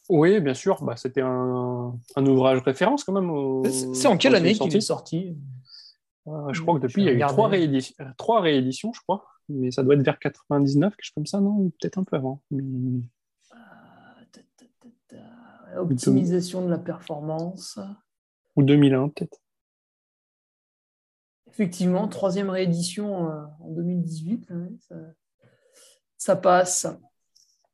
[0.09, 0.83] Oui, bien sûr.
[0.83, 3.63] Bah, C'était un, un, ouvrage référence quand même.
[3.93, 5.37] C'est en quelle année qu'il est sorti
[6.27, 9.25] euh, Je crois que depuis, il y a eu trois rééditions, trois rééditions, je crois
[9.51, 11.71] mais ça doit être vers 99, quelque chose comme ça, non?
[11.79, 12.41] Peut-être un peu avant.
[15.77, 17.79] Optimisation de la performance.
[18.55, 19.40] Ou 2001, peut-être.
[21.51, 24.49] Effectivement, troisième réédition euh, en 2018,
[26.17, 26.87] ça, passe.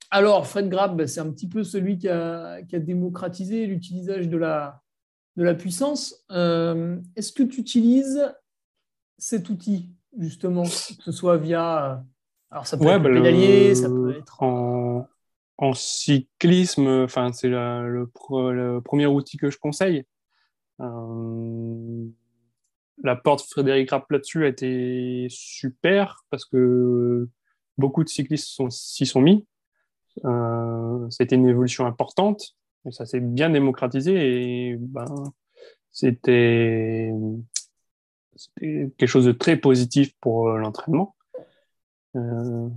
[0.09, 4.81] Alors, Fred Grab, c'est un petit peu celui qui a, démocratisé l'utilisation de la,
[5.35, 6.25] de la puissance.
[6.31, 8.33] Euh, est-ce que tu utilises
[9.17, 11.91] cet outil justement, que ce soit via.
[11.91, 11.97] Euh,
[12.51, 14.41] alors, ça peut être bah, pédalier, ça peut être.
[14.41, 15.07] En,
[15.57, 20.03] en cyclisme, enfin, c'est le, le, premier outil que je conseille.
[20.79, 22.05] Euh,
[23.03, 27.27] l'apport de Frédéric Rapp là-dessus a été super parce que
[27.77, 29.45] beaucoup de cyclistes s'y sont, mis.
[30.25, 32.55] Euh, c'était une évolution importante,
[32.85, 35.05] et ça s'est bien démocratisé et ben,
[35.91, 37.11] c'était
[38.59, 41.15] quelque chose de très positif pour euh, l'entraînement.
[42.15, 42.69] Euh,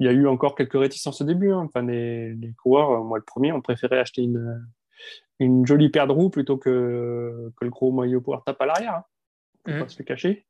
[0.00, 1.52] il y a eu encore quelques réticences au début.
[1.52, 1.68] Hein.
[1.82, 7.52] Les, coureurs, moi le premier, ont préféré acheter une, jolie paire de roues plutôt que,
[7.56, 8.96] que le gros maillot pour tap à l'arrière.
[8.96, 9.04] Hein.
[9.66, 9.80] Mmh.
[9.80, 10.46] pas se le cacher.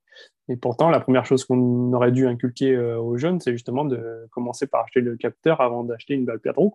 [0.48, 4.28] Et pourtant, la première chose qu'on aurait dû inculquer euh, aux jeunes, c'est justement de
[4.30, 6.74] commencer par acheter le capteur avant d'acheter une belle paire de roues.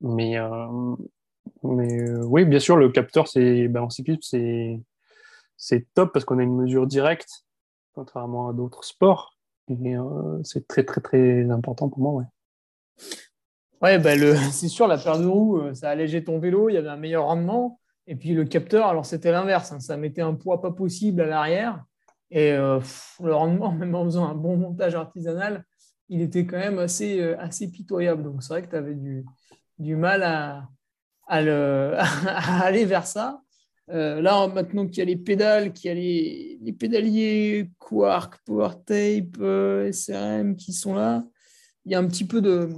[0.00, 0.96] Mais, euh,
[1.62, 4.20] mais euh, oui, bien sûr, le capteur, c'est ben, en cyclisme,
[5.56, 7.46] c'est top parce qu'on a une mesure directe,
[7.94, 9.32] contrairement à d'autres sports.
[9.68, 9.96] Et
[10.44, 12.12] c'est très, très, très important pour moi.
[12.12, 12.24] Ouais.
[13.82, 16.76] Ouais, bah le, c'est sûr, la paire de roues, ça allégeait ton vélo, il y
[16.76, 17.80] avait un meilleur rendement.
[18.06, 21.26] Et puis le capteur, alors c'était l'inverse, hein, ça mettait un poids pas possible à
[21.26, 21.84] l'arrière.
[22.30, 22.80] Et euh,
[23.22, 25.64] le rendement, même en faisant un bon montage artisanal,
[26.08, 28.22] il était quand même assez, euh, assez pitoyable.
[28.22, 29.24] Donc c'est vrai que tu avais du,
[29.78, 30.68] du mal à,
[31.26, 33.42] à, à, aller vers ça.
[33.88, 39.36] là, maintenant qu'il y a les pédales, qu'il y a les, les pédaliers Quark, PowerTape,
[39.92, 41.24] SRM qui sont là,
[41.84, 42.68] il y a un petit peu de,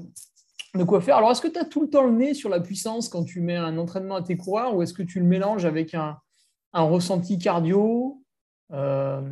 [0.75, 1.17] de quoi faire.
[1.17, 3.41] Alors, est-ce que tu as tout le temps le nez sur la puissance quand tu
[3.41, 6.19] mets un entraînement à tes coureurs ou est-ce que tu le mélanges avec un,
[6.73, 8.23] ressenti cardio
[8.73, 9.23] euh,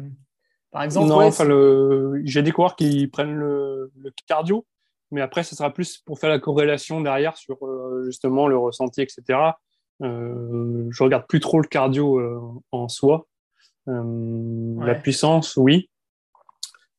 [0.70, 2.22] Par exemple, non, enfin, le...
[2.24, 3.92] j'ai des coureurs qui prennent le,
[4.26, 4.66] cardio,
[5.10, 9.02] mais après, ce sera plus pour faire la corrélation derrière sur euh, justement le ressenti,
[9.02, 9.38] etc.
[10.02, 12.40] Euh, je regarde plus trop le cardio euh,
[12.72, 13.26] en soi.
[13.86, 15.88] La puissance, oui.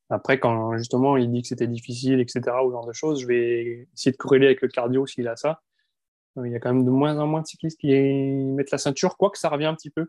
[0.10, 3.88] Après, quand justement il dit que c'était difficile, etc., ou genre de choses, je vais
[3.94, 5.62] essayer de corréler avec le cardio s'il a ça.
[6.38, 8.78] Euh, il y a quand même de moins en moins de cyclistes qui mettent la
[8.78, 10.08] ceinture, quoique ça revient un petit peu.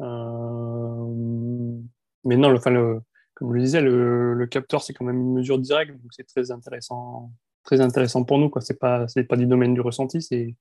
[0.00, 1.80] Euh,
[2.24, 3.00] mais non, enfin, le,
[3.34, 6.50] comme je le disais, le, capteur, c'est quand même une mesure directe, donc c'est très
[6.50, 7.32] intéressant,
[7.64, 8.50] très intéressant pour nous.
[8.60, 10.56] Ce n'est pas, pas du domaine du ressenti, c'est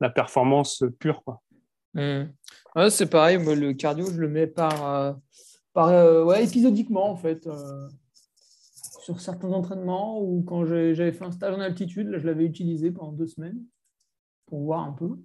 [0.00, 1.22] la performance pure.
[1.24, 1.40] Quoi.
[1.94, 2.24] Mmh.
[2.90, 5.12] c'est pareil, moi, le cardio, je le mets par, euh,
[5.86, 7.46] euh, ouais, épisodiquement en fait.
[7.46, 7.88] Euh,
[9.00, 12.90] sur certains entraînements ou quand j'avais fait un stage en altitude, là, je l'avais utilisé
[12.90, 13.58] pendant deux semaines
[14.44, 15.16] pour voir un peu.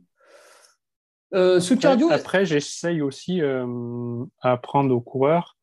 [1.33, 2.09] Euh, ce cardio.
[2.09, 3.65] Après, j'essaye aussi à
[4.51, 5.57] apprendre aux coureurs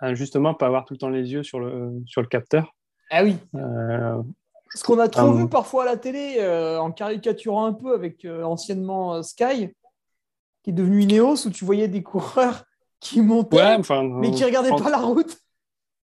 [0.00, 2.74] à justement pas avoir tout le temps les yeux sur le, sur le capteur.
[3.10, 3.36] Ah oui.
[4.74, 6.44] Ce qu'on a trop vu parfois à la télé,
[6.78, 9.70] en caricaturant un peu avec anciennement Sky,
[10.62, 12.64] qui est devenu Ineos, où tu voyais des coureurs
[13.02, 13.78] qui montait,
[14.14, 15.36] mais qui regardait pas la route.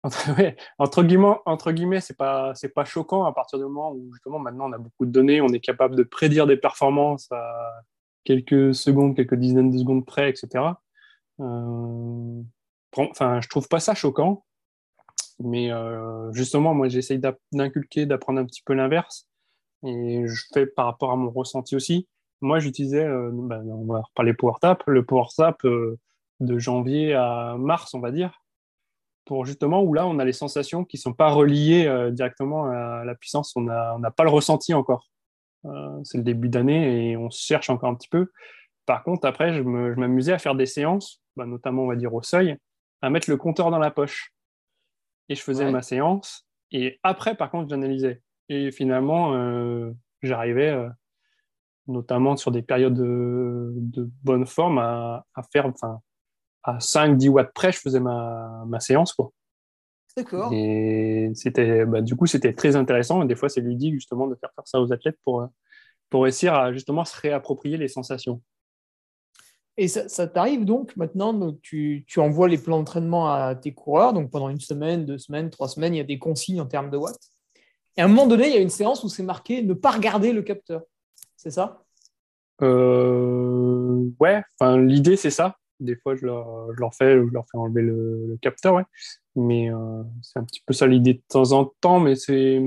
[0.78, 4.38] entre guillemets, entre guillemets, c'est pas c'est pas choquant à partir du moment où justement
[4.38, 7.82] maintenant on a beaucoup de données, on est capable de prédire des performances à
[8.22, 10.64] quelques secondes, quelques dizaines de secondes près, etc.
[11.40, 12.42] Euh,
[12.96, 14.44] enfin, je trouve pas ça choquant,
[15.40, 17.20] mais euh, justement, moi, j'essaye
[17.52, 19.26] d'inculquer, d'apprendre un petit peu l'inverse,
[19.86, 22.08] et je fais par rapport à mon ressenti aussi.
[22.40, 24.82] Moi, j'utilisais, euh, ben, on va reparler PowerTap.
[24.86, 25.62] Le PowerTap,
[26.44, 28.44] de janvier à mars, on va dire,
[29.24, 32.66] pour justement où là, on a les sensations qui ne sont pas reliées euh, directement
[32.66, 33.54] à la puissance.
[33.56, 35.08] On n'a pas le ressenti encore.
[35.64, 38.30] Euh, c'est le début d'année et on cherche encore un petit peu.
[38.86, 42.22] Par contre, après, je m'amusais à faire des séances, bah, notamment, on va dire, au
[42.22, 42.56] seuil,
[43.00, 44.34] à mettre le compteur dans la poche.
[45.30, 46.46] Et je faisais ma séance.
[46.70, 48.20] Et après, par contre, j'analysais.
[48.50, 49.90] Et finalement, euh,
[50.22, 50.76] j'arrivais,
[51.86, 56.00] notamment sur des périodes de, bonne forme, à, à faire, enfin,
[56.64, 59.12] à 5-10 watts près, je faisais ma, ma séance.
[59.12, 59.30] Quoi.
[60.16, 60.50] D'accord.
[60.52, 63.22] Et c'était, bah, du coup, c'était très intéressant.
[63.22, 65.46] Et des fois, c'est ludique justement de faire faire ça aux athlètes pour,
[66.10, 68.40] pour réussir à justement se réapproprier les sensations.
[69.76, 73.74] Et ça, ça t'arrive donc maintenant, donc tu, tu, envoies les plans d'entraînement à tes
[73.74, 76.66] coureurs, donc pendant une semaine, deux semaines, trois semaines, il y a des consignes en
[76.66, 77.18] termes de watts.
[77.96, 79.90] Et à un moment donné, il y a une séance où c'est marqué ne pas
[79.90, 80.82] regarder le capteur.
[81.36, 81.82] C'est ça?
[82.62, 83.64] Euh,
[84.20, 85.56] Ouais, l'idée c'est ça.
[85.80, 88.84] Des fois, je leur, je leur, fais, je leur fais enlever le, capteur, ouais.
[89.36, 92.62] Mais euh, c'est un petit peu ça l'idée de temps en temps, mais c'est,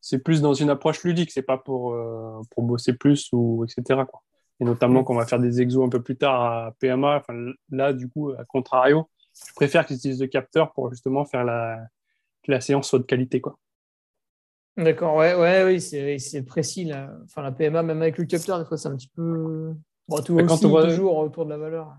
[0.00, 4.02] c'est plus dans une approche ludique, c'est pas pour, euh, pour bosser plus ou etc.
[4.08, 4.22] Quoi.
[4.60, 7.16] Et notamment qu'on va faire des exos un peu plus tard à PMA.
[7.16, 7.34] Enfin,
[7.70, 9.08] là, du coup, à contrario,
[9.46, 11.78] je préfère qu'ils utilisent le capteur pour justement faire la,
[12.42, 13.40] que la séance soit de qualité.
[13.40, 13.58] Quoi.
[14.76, 16.84] D'accord, ouais, ouais, oui, c'est, c'est précis.
[16.84, 17.10] Là.
[17.24, 19.74] Enfin, la PMA, même avec le capteur, des fois, c'est un petit peu
[20.10, 21.96] quand on voit, toujours autour de la valeur.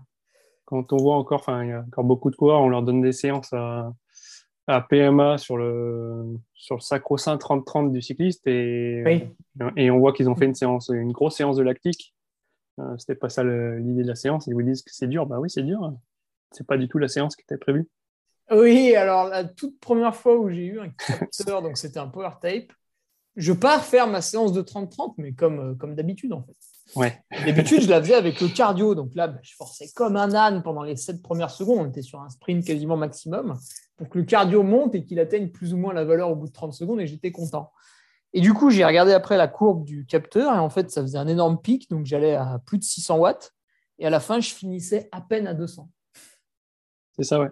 [0.64, 3.00] Quand on voit encore, enfin, il y a encore beaucoup de coureurs, on leur donne
[3.00, 3.92] des séances à,
[4.88, 9.26] PMA sur le, sur le sacro-saint 30-30 du cycliste et,
[9.76, 12.14] et on voit qu'ils ont fait une séance, une grosse séance de lactique.
[12.78, 14.46] Euh, C'était pas ça l'idée de la séance.
[14.46, 15.26] Ils vous disent que c'est dur.
[15.26, 15.92] Bah oui, c'est dur.
[16.52, 17.88] C'est pas du tout la séance qui était prévue.
[18.50, 22.30] Oui, alors la toute première fois où j'ai eu un capteur, donc c'était un power
[22.40, 22.72] tape,
[23.36, 26.56] je pars faire ma séance de 30-30, mais comme, euh, comme d'habitude en fait.
[26.94, 27.22] Ouais.
[27.46, 28.94] D'habitude, je la faisais avec le cardio.
[28.94, 31.86] Donc là, bah, je forçais comme un âne pendant les 7 premières secondes.
[31.86, 33.58] On était sur un sprint quasiment maximum
[33.96, 36.48] pour que le cardio monte et qu'il atteigne plus ou moins la valeur au bout
[36.48, 37.00] de 30 secondes.
[37.00, 37.72] Et j'étais content.
[38.34, 40.54] Et du coup, j'ai regardé après la courbe du capteur.
[40.54, 41.88] Et en fait, ça faisait un énorme pic.
[41.90, 43.52] Donc j'allais à plus de 600 watts.
[43.98, 45.88] Et à la fin, je finissais à peine à 200.
[47.16, 47.50] C'est ça, ouais.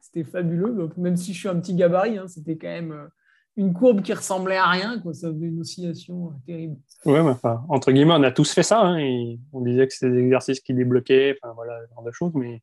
[0.00, 0.74] C'était fabuleux.
[0.74, 3.08] Donc même si je suis un petit gabarit, hein, c'était quand même euh,
[3.56, 4.98] une courbe qui ressemblait à rien.
[5.00, 5.14] Quoi.
[5.14, 6.76] Ça faisait une oscillation euh, terrible.
[7.06, 8.80] Ouais, mais enfin, entre guillemets, on a tous fait ça.
[8.80, 12.10] hein, et on disait que c'était des exercices qui débloquaient, enfin voilà, ce genre de
[12.12, 12.62] choses, mais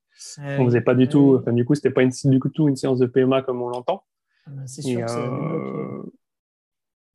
[0.59, 1.37] on faisait pas du tout.
[1.39, 4.03] Enfin, du coup, c'était pas une, du tout une séance de PMA comme on l'entend.
[4.47, 6.03] Ah bah, C'est sûr Et, que ça euh,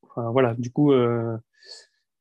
[0.02, 1.36] enfin, voilà, du coup, euh,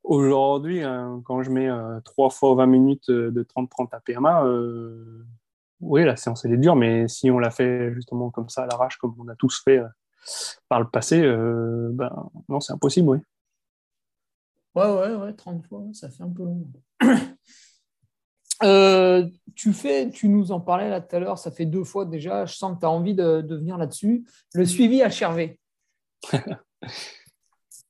[0.03, 4.45] aujourd'hui, hein, quand je mets euh, 3 fois 20 minutes euh, de 30-30 à PMA,
[4.45, 5.23] euh,
[5.81, 8.67] oui, la séance elle est dure, mais si on l'a fait justement comme ça à
[8.67, 9.87] l'arrache, comme on a tous fait euh,
[10.69, 13.17] par le passé, euh, ben non, c'est impossible, oui.
[14.76, 16.67] Ouais, ouais, ouais, 30 fois, ça fait un peu long.
[18.63, 22.05] Euh, tu fais, tu nous en parlais là tout à l'heure, ça fait deux fois
[22.05, 24.26] déjà, je sens que tu as envie de, de venir là-dessus.
[24.53, 25.57] Le suivi HRV.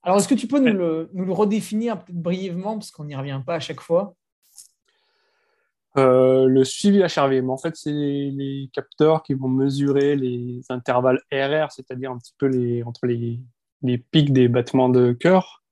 [0.03, 3.15] Alors, est-ce que tu peux nous le, nous le redéfinir peut-être brièvement, parce qu'on n'y
[3.15, 4.15] revient pas à chaque fois?
[5.97, 11.21] Euh, le suivi HRV, mais en fait, c'est les, capteurs qui vont mesurer les intervalles
[11.31, 13.39] RR, c'est-à-dire un petit peu les, entre les,
[13.81, 15.63] les pics des battements de cœur,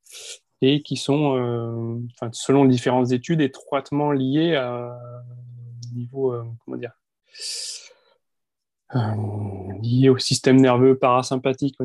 [0.62, 2.00] et qui sont, euh,
[2.32, 4.98] selon différentes études, étroitement liés à
[5.94, 6.94] niveau, euh, comment dire,
[9.82, 11.76] liés au système nerveux parasympathique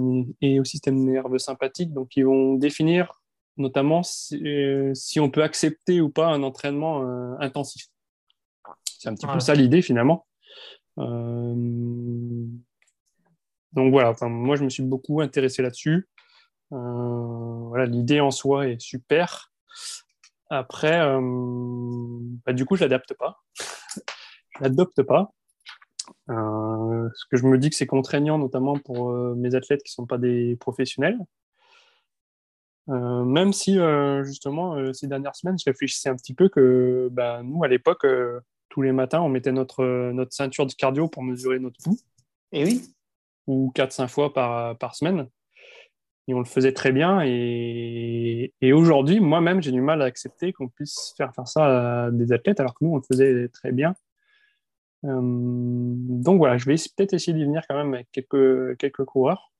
[0.40, 1.92] et au système nerveux sympathique.
[1.92, 3.20] Donc, ils vont définir
[3.56, 7.02] notamment si, on peut accepter ou pas un entraînement
[7.40, 7.88] intensif.
[8.98, 9.38] C'est un petit Voilà.
[9.38, 10.26] peu ça l'idée finalement.
[10.98, 11.54] Euh,
[13.72, 16.08] Donc voilà, enfin, moi je me suis beaucoup intéressé là-dessus.
[16.72, 19.52] Euh, voilà, l'idée en soi est super.
[20.50, 21.20] Après, euh,
[22.44, 23.42] bah, du coup, je l'adapte pas.
[24.56, 25.32] je l'adopte pas.
[26.28, 30.18] Ce que je me dis que c'est contraignant, notamment pour mes athlètes qui sont pas
[30.18, 31.18] des professionnels.
[32.90, 37.08] Euh, même si, euh, justement, euh, ces dernières semaines, je réfléchissais un petit peu que
[37.12, 38.06] bah, nous, à l'époque,
[38.68, 41.98] tous les matins, on mettait notre, euh, notre ceinture de cardio pour mesurer notre pouls,
[42.52, 42.82] Et oui.
[43.46, 45.28] ou 4-5 fois par, par semaine.
[46.26, 47.22] Et on le faisait très bien.
[47.24, 52.10] Et, et aujourd'hui, moi-même, j'ai du mal à accepter qu'on puisse faire, faire ça à
[52.10, 53.94] des athlètes, alors que nous, on le faisait très bien.
[55.04, 59.52] Euh, donc voilà, je vais peut-être essayer d'y venir quand même avec quelques, quelques coureurs.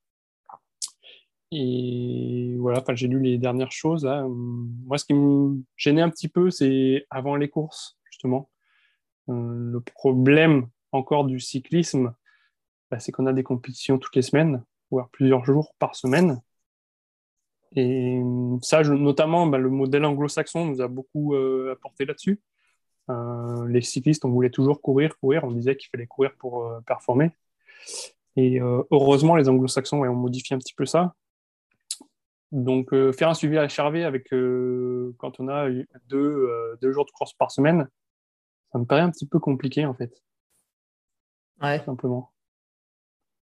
[1.51, 4.05] Et voilà, enfin, j'ai lu les dernières choses.
[4.05, 4.23] là.
[4.25, 8.49] Hum, Moi, ce qui me gênait un petit peu, c'est avant les courses, justement.
[9.29, 12.13] Le problème encore du cyclisme,
[12.89, 16.41] bah, c'est qu'on a des compétitions toutes les semaines, voire plusieurs jours par semaine.
[17.75, 18.19] Et
[18.61, 22.41] ça, notamment, bah, le modèle anglo-saxon nous a beaucoup euh, apporté là-dessus.
[23.09, 25.43] Euh, les cyclistes, on voulait toujours courir, courir.
[25.43, 27.31] On disait qu'il fallait courir pour euh, performer.
[28.35, 31.13] Et heureusement, les anglo-saxons ouais, ont modifié un petit peu ça.
[32.51, 34.29] Donc, faire un suivi HRV avec,
[35.17, 36.49] quand on a eu deux,
[36.81, 37.89] deux jours de course par semaine,
[38.71, 40.13] ça me paraît un petit peu compliqué, en fait,
[41.61, 41.79] Ouais.
[41.79, 42.31] tout simplement.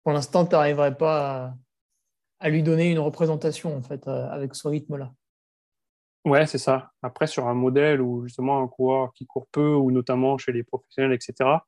[0.02, 1.54] Pour l'instant, tu n'arriverais pas à,
[2.40, 5.12] à lui donner une représentation en fait, euh, avec ce rythme-là.
[6.24, 6.92] Ouais, c'est ça.
[7.02, 10.62] Après, sur un modèle où justement un coureur qui court peu, ou notamment chez les
[10.62, 11.66] professionnels, etc.,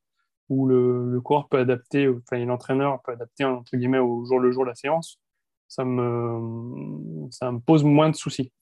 [0.48, 4.52] où le, le coureur peut adapter, enfin, l'entraîneur peut adapter entre guillemets au jour le
[4.52, 5.20] jour la séance,
[5.68, 8.52] ça me, ça me pose moins de soucis.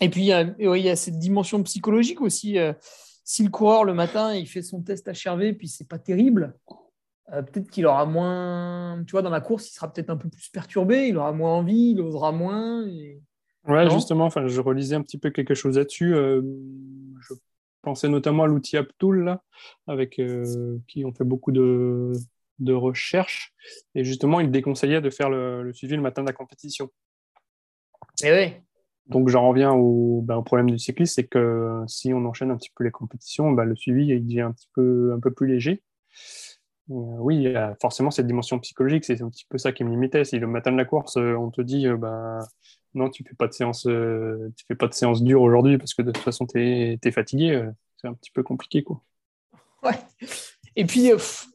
[0.00, 2.58] Et puis, il y a, et oui, il y a cette dimension psychologique aussi.
[2.58, 2.72] euh,
[3.26, 6.54] si le coureur, le matin, il fait son test HRV, puis c'est pas terrible,
[7.32, 9.02] euh, peut-être qu'il aura moins.
[9.06, 11.52] Tu vois, dans la course, il sera peut-être un peu plus perturbé, il aura moins
[11.52, 12.86] envie, il osera moins.
[12.86, 13.22] et-
[13.66, 16.14] Ouais, Non justement, enfin, je relisais un petit peu quelque chose là-dessus.
[16.14, 16.42] euh,
[17.26, 17.34] je
[17.80, 19.42] pensais notamment à l'outil AppTool, là,
[19.86, 22.12] avec euh, qui on fait beaucoup de,
[22.58, 23.54] de recherches.
[23.94, 26.90] Et justement, il déconseillait de faire le, le suivi le matin de la compétition.
[28.22, 28.52] Et oui.
[29.06, 32.56] Donc j'en reviens au, ben, au problème du cycliste, c'est que si on enchaîne un
[32.56, 35.46] petit peu les compétitions, ben, le suivi il devient un petit peu, un peu plus
[35.46, 35.82] léger.
[36.90, 39.84] Euh, oui, il y a forcément cette dimension psychologique, c'est un petit peu ça qui
[39.84, 40.24] me limitait.
[40.24, 42.40] Si le matin de la course, euh, on te dit, euh, ben,
[42.94, 45.94] non, tu fais pas de séance, euh, tu fais pas de séance dure aujourd'hui parce
[45.94, 48.82] que de toute façon tu es, fatigué, euh, c'est un petit peu compliqué.
[48.82, 49.02] Quoi.
[49.82, 49.98] Ouais.
[50.76, 51.46] Et puis, euh, pff,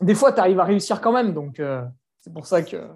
[0.00, 1.34] des fois, tu arrives à réussir quand même.
[1.34, 1.84] Donc, euh,
[2.20, 2.88] c'est pour ça que.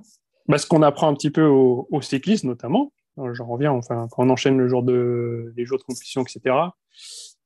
[0.46, 4.26] Ben, ce qu'on apprend un petit peu au, au cyclisme notamment, j'en reviens, enfin, quand
[4.26, 6.56] on enchaîne le jour de, les jours de compétition, etc.,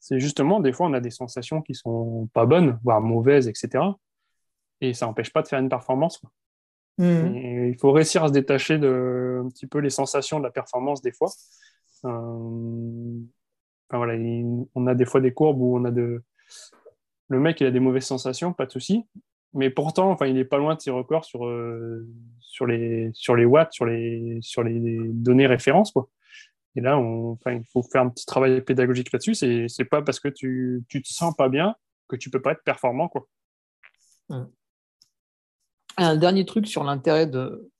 [0.01, 3.85] c'est justement, des fois, on a des sensations qui sont pas bonnes, voire mauvaises, etc.
[4.81, 6.23] Et ça n'empêche pas de faire une performance.
[6.99, 7.37] Mmh.
[7.69, 11.01] il faut réussir à se détacher de un petit peu les sensations de la performance
[11.01, 11.31] des fois.
[12.05, 13.21] Euh,
[13.91, 14.15] voilà,
[14.75, 16.23] on a des fois des courbes où on a de.
[17.29, 19.05] Le mec, il a des mauvaises sensations, pas de souci.
[19.55, 22.07] Mais pourtant, enfin, il est pas loin de ses records sur, euh,
[22.39, 25.93] sur, les, sur les watts, sur les, sur les données références.
[25.93, 26.09] Quoi.
[26.77, 29.35] Et là, enfin, il faut faire un petit travail pédagogique là-dessus.
[29.35, 31.75] C'est, c'est pas parce que tu, tu te sens pas bien
[32.09, 33.09] que tu peux pas être performant.
[33.09, 33.27] Quoi.
[35.97, 37.71] Un dernier truc sur l'intérêt de,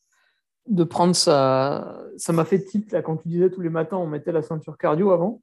[0.67, 2.03] de prendre ça.
[2.17, 4.79] Ça m'a fait type là, quand tu disais tous les matins, on mettait la ceinture
[4.79, 5.43] cardio avant.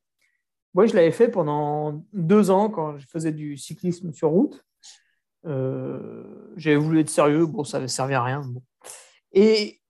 [0.74, 4.66] Moi, je l'avais fait pendant deux ans quand je faisais du cyclisme sur route.
[5.46, 8.44] Euh, j'avais voulu être sérieux, bon, ça ne servait à rien.
[9.34, 9.82] Et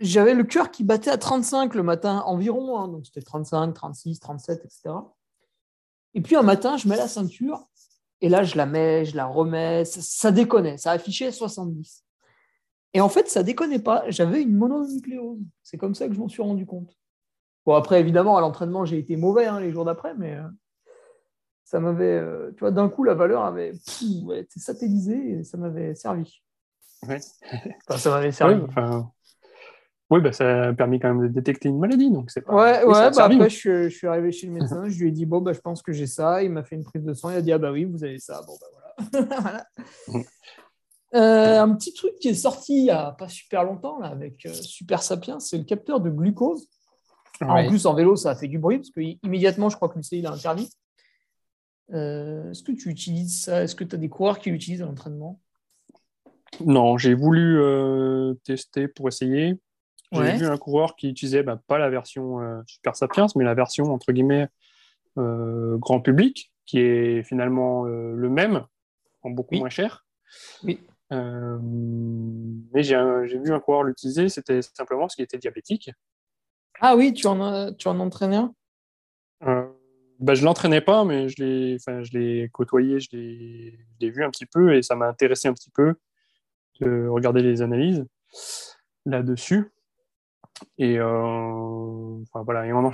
[0.00, 4.20] j'avais le cœur qui battait à 35 le matin environ, hein, donc c'était 35, 36,
[4.20, 4.94] 37, etc.
[6.14, 7.68] Et puis un matin, je mets la ceinture,
[8.20, 12.04] et là, je la mets, je la remets, ça, ça ça affichait 70.
[12.94, 15.40] Et en fait, ça déconnait pas, j'avais une mononucléose.
[15.62, 16.96] C'est comme ça que je m'en suis rendu compte.
[17.66, 20.48] Bon, après, évidemment, à l'entraînement, j'ai été mauvais hein, les jours d'après, mais euh,
[21.66, 25.96] ça m'avait, euh, tu vois, d'un coup, la valeur avait été satellisée et ça m'avait
[25.96, 26.40] servi.
[27.06, 27.18] Ouais.
[27.88, 28.62] Enfin, ça m'avait servi.
[30.08, 32.54] Oui, bah, ça a permis quand même de détecter une maladie, donc c'est pas.
[32.54, 35.40] Ouais, ouais bah après, je, suis arrivé chez le médecin, je lui ai dit, bon,
[35.40, 36.44] bah, je pense que j'ai ça.
[36.44, 38.20] Il m'a fait une prise de sang, il a dit, ah bah oui, vous avez
[38.20, 38.40] ça.
[38.46, 39.66] Bon, bah voilà.
[40.06, 40.24] voilà.
[41.14, 44.46] Euh, un petit truc qui est sorti il n'y a pas super longtemps là, avec
[44.52, 46.68] Super Sapiens, c'est le capteur de glucose.
[47.40, 49.96] En plus, en vélo, ça a fait du bruit parce que immédiatement, je crois que
[49.96, 50.70] l'UCI l'a interdit.
[51.92, 53.62] Euh, est-ce que tu utilises ça?
[53.62, 55.40] Est-ce que tu as des coureurs qui l'utilisent à l'entraînement?
[56.64, 59.58] Non, j'ai voulu euh, tester pour essayer.
[60.12, 63.54] J'ai vu un coureur qui utilisait bah, pas la version euh, Super Sapiens, mais la
[63.54, 64.48] version entre guillemets
[65.16, 68.66] grand public, qui est finalement le même,
[69.22, 70.04] en beaucoup moins cher.
[70.62, 70.78] Oui.
[71.10, 75.90] mais j'ai vu un coureur l'utiliser, c'était simplement parce qu'il était diabétique.
[76.80, 78.54] Ah oui, tu en, tu en entraînais un?
[80.20, 84.30] Bah, Je ne l'entraînais pas, mais je l'ai, je l'ai côtoyé, je l'ai, vu un
[84.30, 85.94] petit peu et ça m'a intéressé un petit peu
[86.80, 88.04] de regarder les analyses
[89.04, 89.72] là-dessus.
[90.78, 92.90] Et, euh, voilà, et en,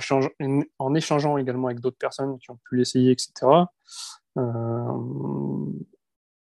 [0.79, 3.31] en échangeant également avec d'autres personnes qui ont pu l'essayer, etc.
[4.37, 4.87] Euh,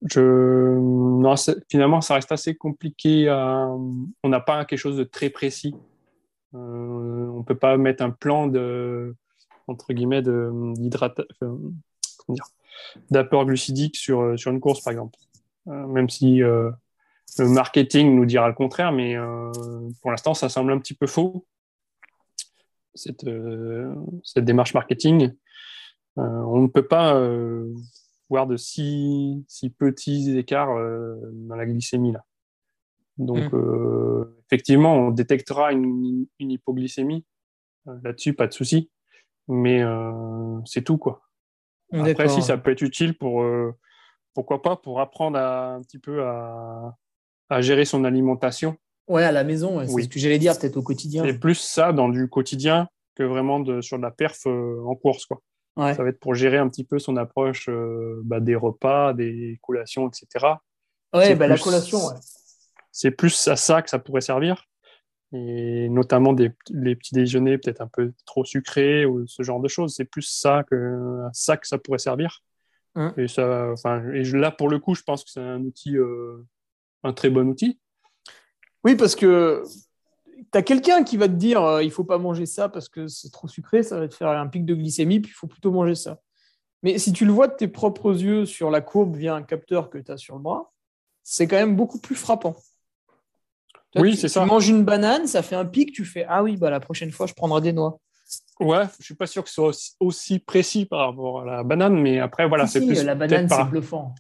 [0.10, 3.30] je, finalement, ça reste assez compliqué.
[3.30, 5.76] on n'a pas quelque chose de très précis
[6.56, 9.16] euh, on ne peut pas mettre un plan de,
[9.68, 10.22] entre guillemets,
[13.10, 15.18] d'apport glucidique sur, euh, sur une course, par exemple.
[15.68, 16.74] Euh, même si le
[17.40, 19.16] marketing nous dira le contraire, mais
[20.02, 21.46] pour l'instant, ça semble un petit peu faux,
[22.94, 23.26] cette,
[24.24, 25.34] cette démarche marketing.
[26.16, 27.20] on ne peut pas
[28.30, 30.76] voir de si, si petits écarts
[31.34, 32.14] dans la glycémie.
[32.14, 32.24] Là.
[33.18, 34.06] Donc, mmh
[34.52, 37.26] effectivement, on détectera une, hypoglycémie.
[37.88, 38.90] Euh, là-dessus, pas de souci.
[39.48, 41.22] Mais euh, c'est tout, quoi.
[41.94, 43.74] Après, si ça peut être utile pour, euh,
[44.34, 46.96] pourquoi pas, pour apprendre un petit peu à,
[47.60, 48.76] gérer son alimentation.
[49.08, 51.24] Ouais, à la maison, c'est ce que j'allais dire, peut-être au quotidien.
[51.24, 55.26] C'est plus ça dans du quotidien que vraiment de, sur de la perf en course,
[55.26, 55.42] quoi.
[55.78, 57.70] Ça va être pour gérer un petit peu son approche
[58.24, 60.46] bah, des repas, des collations, etc.
[61.14, 62.16] Ouais, bah, la collation, ouais
[62.96, 64.70] c'est plus à ça que ça pourrait servir.
[65.32, 69.68] Et notamment des, les petits déjeuners peut-être un peu trop sucrés ou ce genre de
[69.68, 69.96] choses.
[69.96, 72.42] C'est plus ça que, ça que ça pourrait servir.
[72.96, 73.14] Hein.
[73.18, 76.46] Et, ça, enfin, et là, pour le coup, je pense que c'est un outil, euh,
[77.04, 77.80] un très bon outil.
[78.84, 79.64] Oui, parce que
[80.52, 83.08] tu as quelqu'un qui va te dire euh, il faut pas manger ça parce que
[83.08, 85.72] c'est trop sucré, ça va te faire un pic de glycémie, puis il faut plutôt
[85.72, 86.22] manger ça.
[86.84, 89.90] Mais si tu le vois de tes propres yeux sur la courbe via un capteur
[89.90, 90.72] que tu as sur le bras,
[91.24, 92.56] c'est quand même beaucoup plus frappant
[93.96, 94.42] oui, c'est ça.
[94.42, 97.12] Tu manges une banane, ça fait un pic, tu fais Ah oui, bah, la prochaine
[97.12, 98.00] fois, je prendrai des noix.
[98.60, 102.00] Ouais, je suis pas sûr que ce soit aussi, précis par rapport à la banane,
[102.00, 103.04] mais après, voilà, c'est plus.
[103.04, 104.16] La banane, c'est bluffant.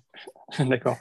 [0.60, 0.98] D'accord.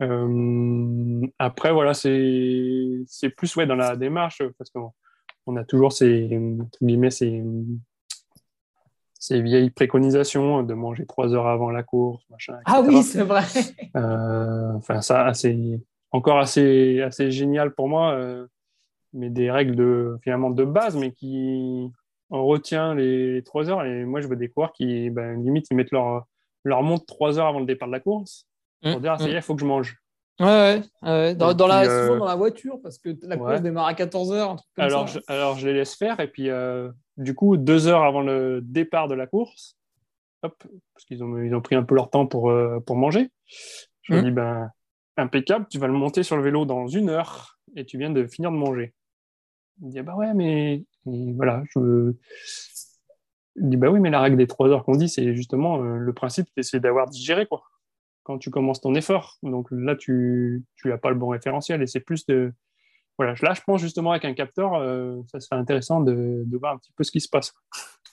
[0.00, 4.92] Euh, après, voilà, c'est plus ouais, dans la démarche, parce qu'on
[5.46, 6.28] on a toujours ces,
[6.80, 7.42] guillemets, ces,
[9.18, 12.58] ces vieilles préconisations de manger trois heures avant la course, machin.
[12.64, 13.44] Ah oui, c'est vrai.
[13.96, 15.80] Euh, enfin, ça, c'est
[16.16, 18.46] encore assez, assez génial pour moi, euh,
[19.12, 21.90] mais des règles de, finalement de base, mais qui
[22.30, 23.84] on retient les trois heures.
[23.84, 26.26] Et moi, je vois des coureurs qui, ben, limite, ils mettent leur,
[26.64, 28.46] leur montre trois heures avant le départ de la course
[28.82, 29.96] pour mmh, dire, ah, ça y est, il faut que je mange.
[30.38, 31.34] Ouais, ouais.
[31.34, 34.58] Dans, dans la, souvent dans la voiture, parce que la course démarre à 14h.
[34.76, 36.50] alors, Je, alors, je les laisse faire, et puis
[37.16, 39.76] du coup, deux heures avant le départ de la course,
[40.42, 40.62] hop,
[40.94, 42.52] parce qu'ils ont, ils ont pris un peu leur temps pour,
[42.84, 43.30] pour manger,
[44.02, 44.24] je leur mmh.
[44.26, 44.70] dis, ben,
[45.16, 48.26] impeccable, tu vas le monter sur le vélo dans une heure, et tu viens de
[48.26, 48.94] finir de manger.
[49.82, 52.14] Il dit, bah ouais, mais voilà, je.
[53.56, 56.12] Il dit, bah oui, mais la règle des trois heures qu'on dit, c'est justement le
[56.12, 57.62] principe, c'est d'avoir digéré, quoi
[58.26, 59.38] quand tu commences ton effort.
[59.44, 62.52] Donc là, tu n'as pas le bon référentiel et c'est plus de.
[63.18, 66.78] Voilà, là, je pense justement avec un capteur, euh, ça serait intéressant de, voir un
[66.78, 67.54] petit peu ce qui se passe.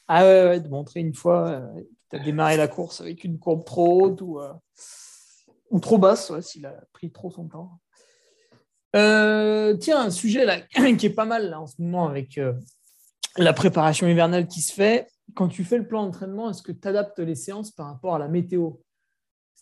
[0.07, 3.65] Ah ouais, de montrer une fois euh, tu as démarré la course avec une courbe
[3.65, 4.53] trop haute ou, euh,
[5.73, 7.79] ou trop basse, s'il a pris trop son temps.
[8.93, 10.61] tiens, un sujet là,
[10.97, 12.39] qui est pas mal là, en ce moment avec
[13.37, 15.07] la préparation hivernale qui se fait.
[15.35, 18.19] Quand tu fais le plan d'entraînement, est-ce que tu adaptes les séances par rapport à
[18.19, 18.71] la météo?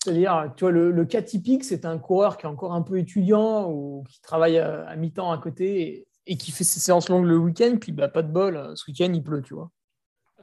[0.02, 3.70] C'est-à-dire, tu vois, le, cas typique, c'est un coureur qui est encore un peu étudiant
[3.70, 7.76] ou qui travaille à, mi-temps à côté et, qui fait ses séances longues le week-end,
[7.80, 9.70] puis bah, pas de bol, euh, ce week-end il pleut, tu vois.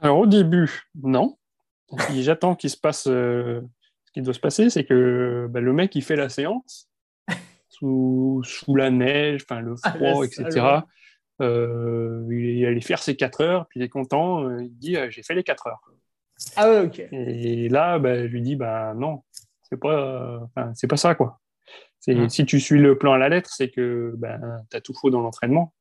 [0.00, 1.36] Alors au début, non.
[2.14, 3.06] J'attends qu'il se passe.
[3.06, 3.60] Euh,
[4.10, 6.88] ce qui doit se passer, c'est que bah, le mec il fait la séance
[7.68, 10.80] sous, sous la neige, enfin le ah, froid, etc.
[11.40, 15.34] Euh, il allait faire ses 4 heures, puis il est content, il dit j'ai fait
[15.34, 15.80] les 4 heures.
[16.56, 16.98] Ah ouais, ok.
[17.12, 19.22] Et là, bah, je lui dis bah non,
[19.62, 21.40] c'est pas, c'est pas ça, quoi.
[22.00, 24.40] C'est, Si tu suis le plan à la lettre, c'est que ben,
[24.70, 25.74] tu as tout faux dans l'entraînement.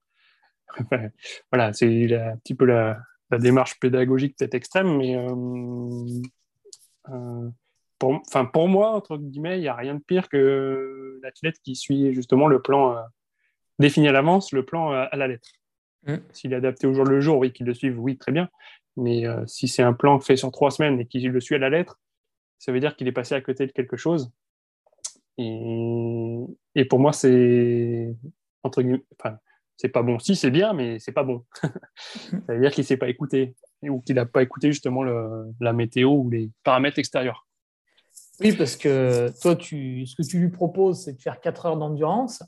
[1.51, 2.99] voilà, c'est un petit peu la,
[3.31, 6.21] démarche pédagogique peut-être extrême, mais euh,
[7.09, 7.49] euh,
[7.99, 8.21] pour,
[8.53, 12.47] pour moi, entre guillemets, il n'y a rien de pire que l'athlète qui suit justement
[12.47, 13.01] le plan euh,
[13.77, 15.49] défini à l'avance, le plan à la lettre.
[16.07, 16.15] Mmh.
[16.31, 18.49] S'il est adapté au jour le jour, oui, qu'il le suive, oui, très bien.
[18.97, 21.69] Mais si c'est un plan fait sur trois semaines et qu'il le suit à la
[21.69, 21.99] lettre,
[22.57, 24.31] ça veut dire qu'il est passé à côté de quelque chose.
[25.37, 26.45] Et,
[26.75, 28.13] et pour moi, c'est
[28.63, 29.37] entre guillemets, enfin,
[29.77, 30.19] c'est pas bon.
[30.19, 31.45] Si, c'est bien, mais c'est pas bon.
[32.03, 35.73] ça veut dire qu'il s'est pas écouté ou qu'il n'a pas écouté justement le, la
[35.73, 37.47] météo ou les paramètres extérieurs.
[38.41, 41.77] Oui, parce que toi, tu, ce que tu lui proposes, c'est de faire 4 heures
[41.77, 42.43] d'endurance.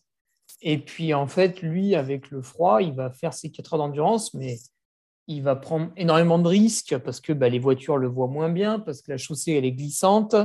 [0.61, 4.33] Et puis, en fait, lui, avec le froid, il va faire ses 4 heures d'endurance,
[4.33, 4.57] mais
[5.27, 8.79] il va prendre énormément de risques parce que bah, les voitures le voient moins bien,
[8.79, 10.35] parce que la chaussée elle est glissante,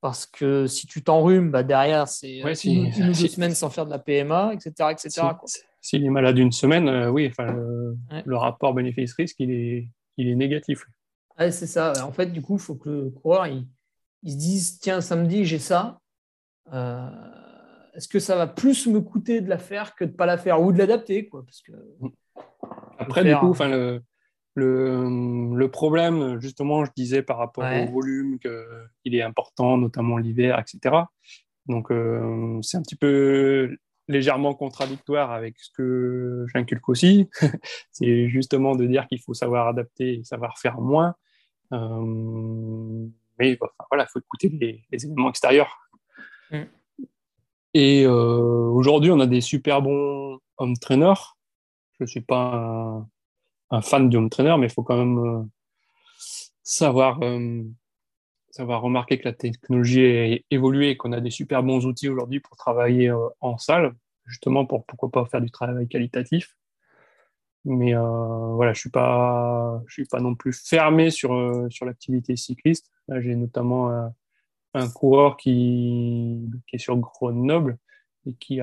[0.00, 3.90] parce que si tu t'enrhumes, bah, derrière c'est une, ou deux semaines sans faire de
[3.90, 4.90] la PMA, etc.
[4.90, 5.28] etc.
[5.80, 7.52] S'il est malade une semaine, euh, oui, enfin,
[8.24, 10.84] le, rapport bénéfice-risque il est, il est négatif.
[11.38, 11.92] c'est ça.
[12.06, 13.66] En fait, du coup, il faut que le coureur il,
[14.30, 16.00] se dise tiens, samedi j'ai ça.
[16.72, 17.10] Euh,
[17.94, 20.38] est-ce que ça va plus me coûter de la faire que de ne pas la
[20.38, 21.72] faire ou de l'adapter quoi parce que
[22.98, 24.02] Après, du coup, enfin, le,
[24.54, 30.96] le, problème, justement, je disais par rapport au volume qu'il est important, notamment l'hiver, etc.
[31.66, 33.76] Donc, euh, c'est un petit peu
[34.08, 37.28] légèrement contradictoire avec ce que j'inculque aussi.
[37.90, 41.14] c'est justement de dire qu'il faut savoir adapter et savoir faire moins.
[41.72, 43.06] Euh,
[43.42, 43.58] mais
[43.90, 45.76] voilà, il faut écouter les, éléments extérieurs.
[46.50, 46.62] Mm.
[47.74, 51.36] Et euh, aujourd'hui, on a des super bons home trainers.
[51.98, 53.04] Je ne suis pas
[53.70, 55.42] un fan du home trainer, mais il faut quand même euh,
[56.62, 57.62] savoir, euh,
[58.50, 62.40] savoir remarquer que la technologie a évolué et qu'on a des super bons outils aujourd'hui
[62.40, 63.94] pour travailler en salle,
[64.26, 66.54] justement pour pourquoi pas faire du travail qualitatif.
[67.64, 72.90] Mais voilà, je suis pas, je suis pas non plus fermé sur sur l'activité cycliste.
[73.08, 74.10] j'ai notamment
[74.74, 77.78] un coureur qui, qui, est sur Grenoble
[78.26, 78.60] et qui,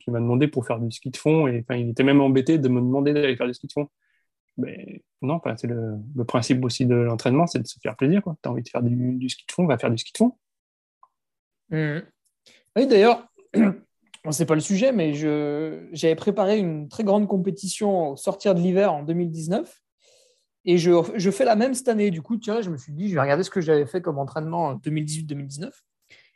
[0.00, 1.46] qui m'a demandé pour faire du ski de fond.
[1.48, 3.88] Et enfin, il était même embêté de me demander d'aller faire du ski de fond.
[4.58, 8.22] Mais non, c'est le, principe aussi de l'entraînement, c'est de se faire plaisir.
[8.24, 10.36] Tu as envie de faire du, ski de fond, va faire du ski de fond.
[11.70, 12.00] Mmh.
[12.76, 13.26] Oui, d'ailleurs,
[14.30, 18.92] c'est pas le sujet, mais j'avais préparé une très grande compétition au sortir de l'hiver
[18.92, 19.80] en 2019.
[20.64, 22.12] Et je, je, fais la même cette année.
[22.12, 24.18] Du coup, tiens, je me suis dit, je vais regarder ce que j'avais fait comme
[24.18, 25.72] entraînement en 2018-2019.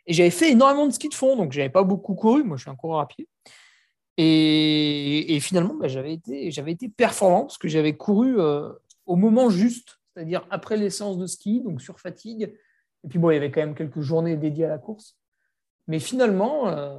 [0.06, 2.42] Et j'avais fait énormément de ski de fond, donc j'avais pas beaucoup couru.
[2.42, 3.28] Moi, je suis un coureur à pied.
[4.18, 8.72] Et, finalement, bah, j'avais été, été performant parce que j'avais couru euh,
[9.04, 12.54] au moment juste, c'est-à-dire après les séances de ski, donc sur fatigue.
[13.04, 15.16] Et puis bon, il y avait quand même quelques journées dédiées à la course.
[15.86, 16.98] Mais finalement, euh,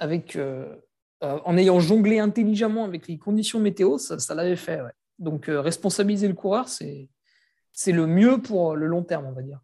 [0.00, 0.76] avec, euh,
[1.20, 4.80] en ayant jonglé intelligemment avec les conditions météo, ça, l'avait fait.
[5.18, 7.08] Donc responsabiliser le coureur, c'est,
[7.72, 9.60] c'est le mieux pour le long terme, on va dire.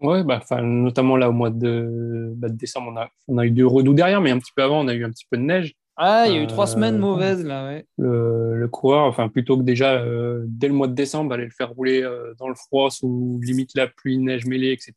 [0.00, 3.50] Oui, bah, notamment là au mois de, bah, de décembre, on a, on a eu
[3.50, 5.42] deux redoux derrière, mais un petit peu avant, on a eu un petit peu de
[5.42, 5.74] neige.
[5.96, 7.86] Ah, il y a eu trois semaines euh, mauvaises là, ouais.
[7.98, 11.70] Le, coureur, enfin plutôt que déjà euh, dès le mois de décembre aller le faire
[11.70, 14.92] rouler euh, dans le froid sous limite la pluie, neige mêlée, etc.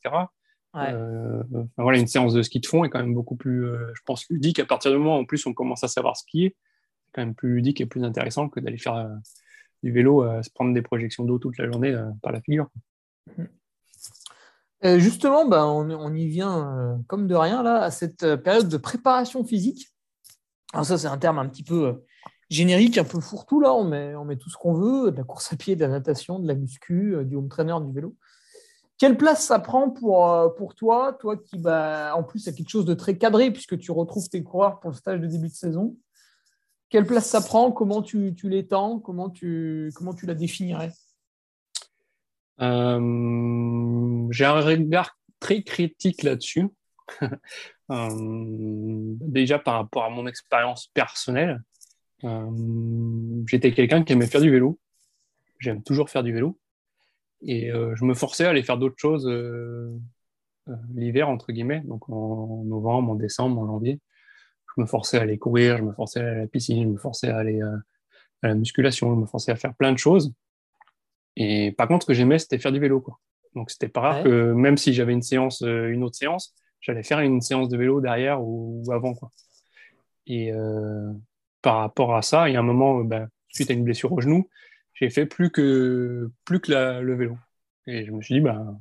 [0.74, 4.58] voilà, une séance de ski de fond est quand même beaucoup plus, je pense, ludique
[4.58, 6.56] à partir du moment où en plus on commence à savoir skier.
[7.06, 9.08] C'est quand même plus ludique et plus intéressant que d'aller faire
[9.82, 12.68] du vélo, se prendre des projections d'eau toute la journée par la figure.
[14.82, 19.88] justement, bah, on, y vient comme de rien là à cette période de préparation physique.
[20.74, 22.04] Alors ça, c'est un terme un petit peu
[22.50, 23.72] générique, un peu fourre-tout là.
[23.72, 25.88] On met, on met tout ce qu'on veut, de la course à pied, de la
[25.88, 28.16] natation, de la muscu, du home trainer, du vélo.
[28.98, 32.84] Quelle place ça prend pour, pour toi, toi qui bah, en plus a quelque chose
[32.84, 35.96] de très cadré puisque tu retrouves tes coureurs pour le stage de début de saison
[36.90, 37.70] quelle place ça prend?
[37.70, 38.98] Comment tu, l'étends?
[38.98, 39.92] Comment tu,
[40.22, 40.92] la définirais?
[42.60, 46.68] Euh, J'ai un regard très critique là-dessus.
[47.90, 51.62] Euh, déjà par rapport à mon expérience personnelle,
[52.22, 54.78] euh, j'étais quelqu'un qui aimait faire du vélo.
[55.58, 56.58] J'aime toujours faire du vélo.
[57.42, 59.26] Et je me forçais à aller faire d'autres choses
[60.94, 64.00] l'hiver, entre guillemets, donc en novembre, en décembre, en janvier
[64.78, 66.88] je me forçais à aller courir, je me forçais à aller à la piscine, je
[66.88, 67.76] me forçais à aller euh,
[68.42, 70.32] à la musculation, je me forçais à faire plein de choses.
[71.36, 73.00] Et par contre, ce que j'aimais, c'était faire du vélo.
[73.00, 73.18] Quoi.
[73.54, 77.02] Donc, c'était pas rare que même si j'avais une séance, euh, une autre séance, j'allais
[77.02, 79.14] faire une séance de vélo derrière ou, avant.
[79.14, 79.30] Quoi.
[80.26, 81.12] Et euh,
[81.62, 84.20] par rapport à ça, il y a un moment, ben, suite à une blessure au
[84.20, 84.48] genou,
[84.98, 87.36] j'ai fait plus que, plus que le vélo.
[87.86, 88.78] Et je me suis dit, ben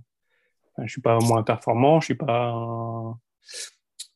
[0.84, 3.18] je suis pas moins performant, je suis pas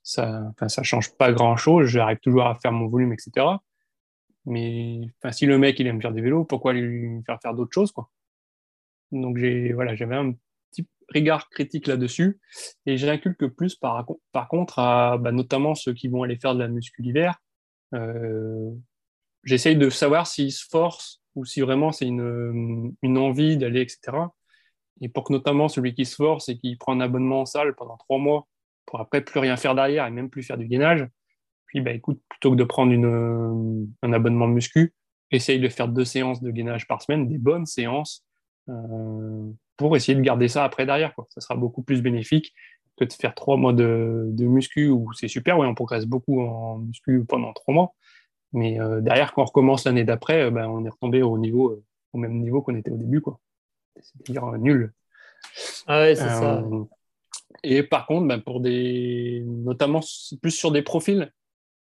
[0.03, 1.87] ça, enfin, ça change pas grand chose.
[1.87, 3.45] J'arrive toujours à faire mon volume, etc.
[4.45, 7.91] Mais si le mec il aime faire des vélos, pourquoi lui faire faire d'autres choses,
[7.91, 8.09] quoi?
[9.11, 9.37] Donc
[9.73, 10.33] voilà, j'avais un
[10.71, 12.39] petit regard critique là-dessus,
[12.85, 14.75] et j'inculque plus par, par contre
[15.17, 17.37] bah, notamment ceux qui vont aller faire de la musculière.
[17.93, 18.71] Euh,
[19.43, 24.17] J'essaye de savoir s'ils se forcent ou si vraiment c'est une, une envie d'aller, etc.
[25.01, 27.75] Et pour que notamment celui qui se force et qui prend un abonnement en salle
[27.75, 28.47] pendant trois mois
[28.85, 31.07] pour après plus rien faire derrière et même plus faire du gainage.
[31.65, 34.93] Puis, bah, écoute, plutôt que de prendre euh, un abonnement muscu,
[35.31, 38.25] essaye de faire deux séances de gainage par semaine, des bonnes séances,
[38.69, 41.15] euh, pour essayer de garder ça après derrière.
[41.15, 41.25] Quoi.
[41.29, 42.53] Ça sera beaucoup plus bénéfique
[42.97, 46.41] que de faire trois mois de, de muscu où c'est super, oui, on progresse beaucoup
[46.41, 47.95] en muscu pendant trois mois.
[48.53, 51.83] Mais euh, derrière, quand on recommence l'année d'après, ben, on est retombé au niveau,
[52.13, 53.39] au même niveau qu'on était au début, quoi.
[53.99, 54.93] C'est-à-dire nul.
[55.87, 56.63] Ah ouais, c'est ça.
[57.63, 60.01] Et par contre, ben, pour des, notamment
[60.41, 61.31] plus sur des profils,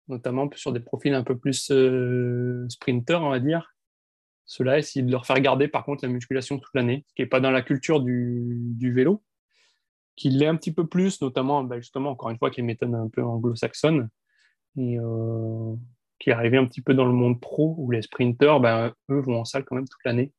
[0.09, 3.75] notamment sur des profils un peu plus euh, sprinter, on va dire,
[4.45, 7.29] cela essayer de leur faire garder par contre la musculation toute l'année, ce qui n'est
[7.29, 9.23] pas dans la culture du, du vélo,
[10.17, 12.95] qui l'est un petit peu plus, notamment ben, justement, encore une fois, qui est méthode
[12.95, 14.09] un peu anglo-saxonne,
[14.77, 15.75] et euh,
[16.23, 19.21] qui est arrivé un petit peu dans le monde pro, où les sprinters, ben, eux,
[19.21, 20.33] vont en salle quand même toute l'année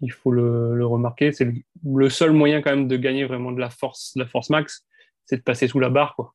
[0.00, 1.32] il faut le, remarquer.
[1.32, 1.48] C'est
[1.84, 4.84] le, seul moyen quand même de gagner vraiment de la force, la force max,
[5.24, 6.14] c'est de passer sous la barre.
[6.14, 6.34] Quoi.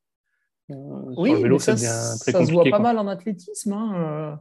[0.72, 0.76] Euh,
[1.18, 3.74] oui, le vélo, ça, ça, se voit pas mal en athlétisme.
[3.74, 4.40] Hein.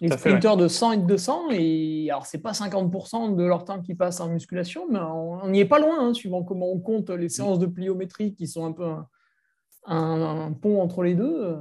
[0.00, 3.82] Les sprinteurs de 100 et de 200, et alors c'est pas 50% de leur temps
[3.82, 7.10] qui passe en musculation, mais on n'y est pas loin, hein, suivant comment on compte
[7.10, 8.94] les séances de pliométrie qui sont un peu
[9.84, 11.58] un, pont entre les deux.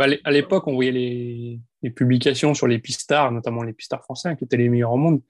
[0.00, 4.34] Bah, à l'époque, on voyait les, les, publications sur les pistards, notamment les pistards français,
[4.34, 5.20] qui étaient les meilleurs au monde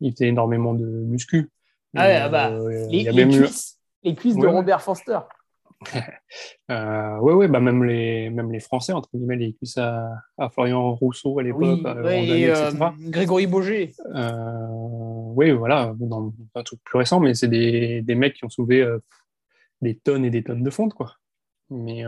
[0.00, 1.50] il faisait énormément de muscu.
[1.94, 5.18] Ah ouais, ah bah, euh, les, cuisses, les, cuisses, de Robert Forster.
[6.70, 10.08] euh, ouais, ouais, bah même les, même les Français, entre guillemets, les cuisses à,
[10.50, 12.70] Florian Rousseau à l'époque, oui, et, euh,
[13.10, 13.92] Grégory Boger.
[14.14, 14.66] Euh,
[15.36, 18.88] oui, voilà, dans, un truc plus récent, mais c'est des, des, mecs qui ont soulevé
[19.82, 21.16] des tonnes et des tonnes de fonte, quoi.
[21.70, 22.02] Mais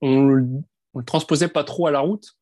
[0.00, 0.62] on,
[0.94, 2.36] on le transposait pas trop à la route,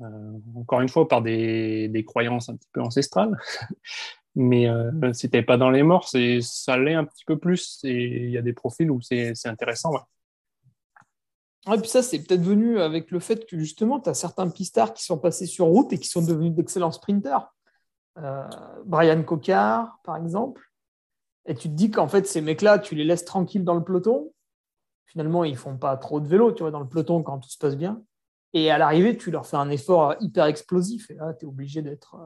[0.00, 3.36] euh, encore une fois, par des, croyances un petit peu ancestrales.
[4.34, 7.80] Mais euh, c'était pas dans les morts, ça l'est un petit peu plus.
[7.84, 9.92] Et il y a des profils où c'est intéressant.
[11.70, 14.94] Et puis ça, c'est peut-être venu avec le fait que justement, tu as certains pistards
[14.94, 17.52] qui sont passés sur route et qui sont devenus d'excellents sprinters.
[18.18, 18.48] Euh,
[18.86, 20.62] Brian Cocard, par exemple.
[21.44, 24.32] Et tu te dis qu'en fait, ces mecs-là, tu les laisses tranquilles dans le peloton?
[25.12, 27.58] Finalement, ils font pas trop de vélo, tu vois, dans le peloton quand tout se
[27.58, 28.02] passe bien.
[28.54, 31.10] Et à l'arrivée, tu leur fais un effort hyper explosif.
[31.10, 32.16] Et là, tu es obligé d'être.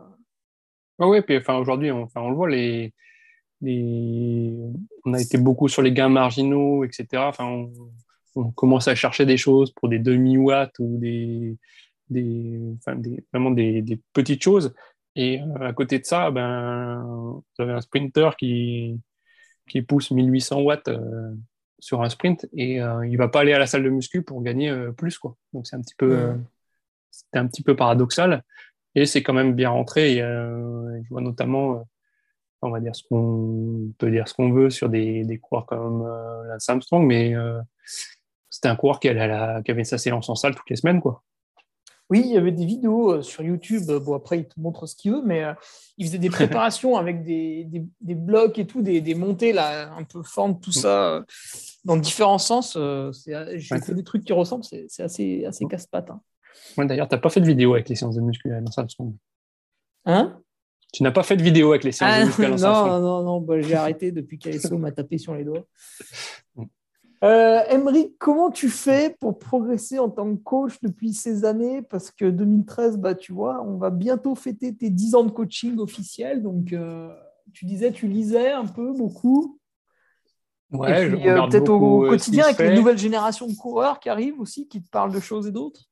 [1.01, 2.95] Euh, oui, puis enfin, aujourd'hui, on, enfin, on le voit, les,
[3.61, 4.57] les...
[5.05, 7.25] on a été beaucoup sur les gains marginaux, etc.
[7.27, 7.67] Enfin,
[8.37, 11.57] on, commence à chercher des choses pour des demi-watts ou des,
[12.09, 13.01] des, enfin,
[13.33, 14.75] vraiment des, des, petites choses.
[15.17, 19.01] Et euh, à côté de ça, ben, vous avez un sprinter qui,
[19.69, 20.87] qui pousse 1800 watts.
[20.87, 21.35] Euh,
[21.79, 24.43] sur un sprint et euh, il va pas aller à la salle de muscu pour
[24.43, 25.37] gagner euh, plus quoi.
[25.53, 26.35] Donc c'est un petit peu euh,
[27.11, 28.43] c'était un petit peu paradoxal
[28.95, 30.17] et c'est quand même bien rentré.
[30.17, 31.85] je vois notamment
[32.63, 36.03] on va dire ce qu'on peut dire ce qu'on veut sur des, des coureurs comme
[36.03, 37.61] euh, Lance Armstrong, mais euh,
[38.51, 41.23] c'était un coureur qui, allait qui avait sa séance en salle toutes les semaines, quoi.
[42.09, 43.85] Oui, il y avait des vidéos euh, sur YouTube.
[44.05, 45.55] Bon, après, il te montre ce qu'il veut, mais euh,
[45.99, 49.93] il faisait des préparations avec des, des, des, blocs et tout, des, des, montées là,
[49.93, 51.23] un peu formes, tout ça, euh,
[51.85, 52.79] dans différents sens.
[53.27, 56.11] J'ai fait des trucs qui ressemblent, c'est assez, assez casse-pattes.
[56.11, 56.21] Hein.
[56.77, 59.15] Ouais, D'ailleurs, tu n'as pas fait de vidéo avec les séances de musculation dans Samsung.
[60.05, 60.41] Hein?
[60.93, 63.41] Tu n'as pas fait de vidéo avec les séances ah, de musculation Non, non, non,
[63.41, 65.67] bah, j'ai arrêté depuis qu'Alesso m'a tapé sur les doigts.
[67.25, 71.83] Euh, Emery, comment tu fais pour progresser en tant que coach depuis ces années?
[71.83, 75.79] Parce que 2013, bah, tu vois, on va bientôt fêter tes 10 ans de coaching
[75.79, 76.43] officiel.
[76.43, 77.09] Donc, euh,
[77.53, 79.59] tu disais, tu lisais un peu, beaucoup.
[80.73, 84.67] Ouais, euh, peut-être au euh, quotidien avec les nouvelles générations de coureurs qui arrivent aussi,
[84.67, 85.85] qui te parlent de choses et d'autres.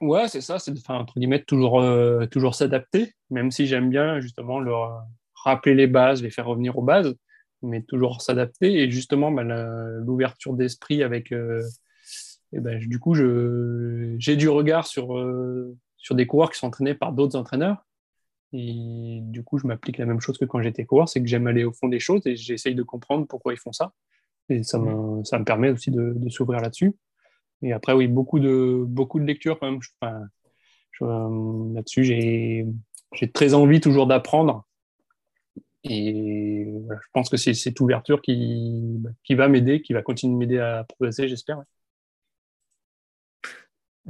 [0.00, 4.60] Ouais, c'est ça, c'est entre guillemets toujours, euh, toujours s'adapter, même si j'aime bien justement
[4.60, 5.04] leur
[5.34, 7.14] rappeler les bases, les faire revenir aux bases
[7.62, 8.82] mais toujours s'adapter.
[8.82, 11.32] Et justement, bah, l'ouverture d'esprit avec.
[11.32, 11.62] Euh,
[12.52, 16.94] et ben, du coup, j'ai du regard sur, euh, sur des coureurs qui sont entraînés
[16.94, 17.86] par d'autres entraîneurs.
[18.52, 21.46] Et du coup, je m'applique la même chose que quand j'étais coureur, c'est que j'aime
[21.46, 23.92] aller au fond des choses et j'essaye de comprendre pourquoi ils font ça.
[24.50, 26.94] Et ça me, ça me permet aussi de, s'ouvrir là-dessus.
[27.62, 29.80] Et après, oui, beaucoup de, beaucoup de lectures quand même.
[31.02, 32.66] Euh, là-dessus, j'ai
[33.32, 34.66] très envie toujours d'apprendre
[35.84, 40.38] et je pense que c'est cette ouverture qui, qui va m'aider, qui va continuer de
[40.38, 41.62] m'aider à progresser, j'espère.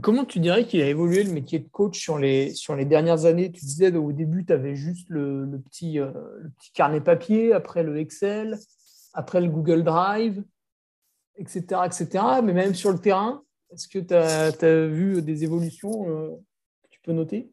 [0.00, 3.26] Comment tu dirais qu'il a évolué le métier de coach sur les, sur les dernières
[3.26, 3.52] années?
[3.52, 6.10] Tu disais au début, tu avais juste le, petit, euh,
[6.40, 8.58] le petit carnet papier, après le Excel,
[9.12, 10.42] après le Google Drive,
[11.36, 11.82] etc.
[11.84, 12.24] etc.
[12.42, 16.30] Mais même sur le terrain, est-ce que tu as, as, vu des évolutions euh,
[16.84, 17.51] que tu peux noter?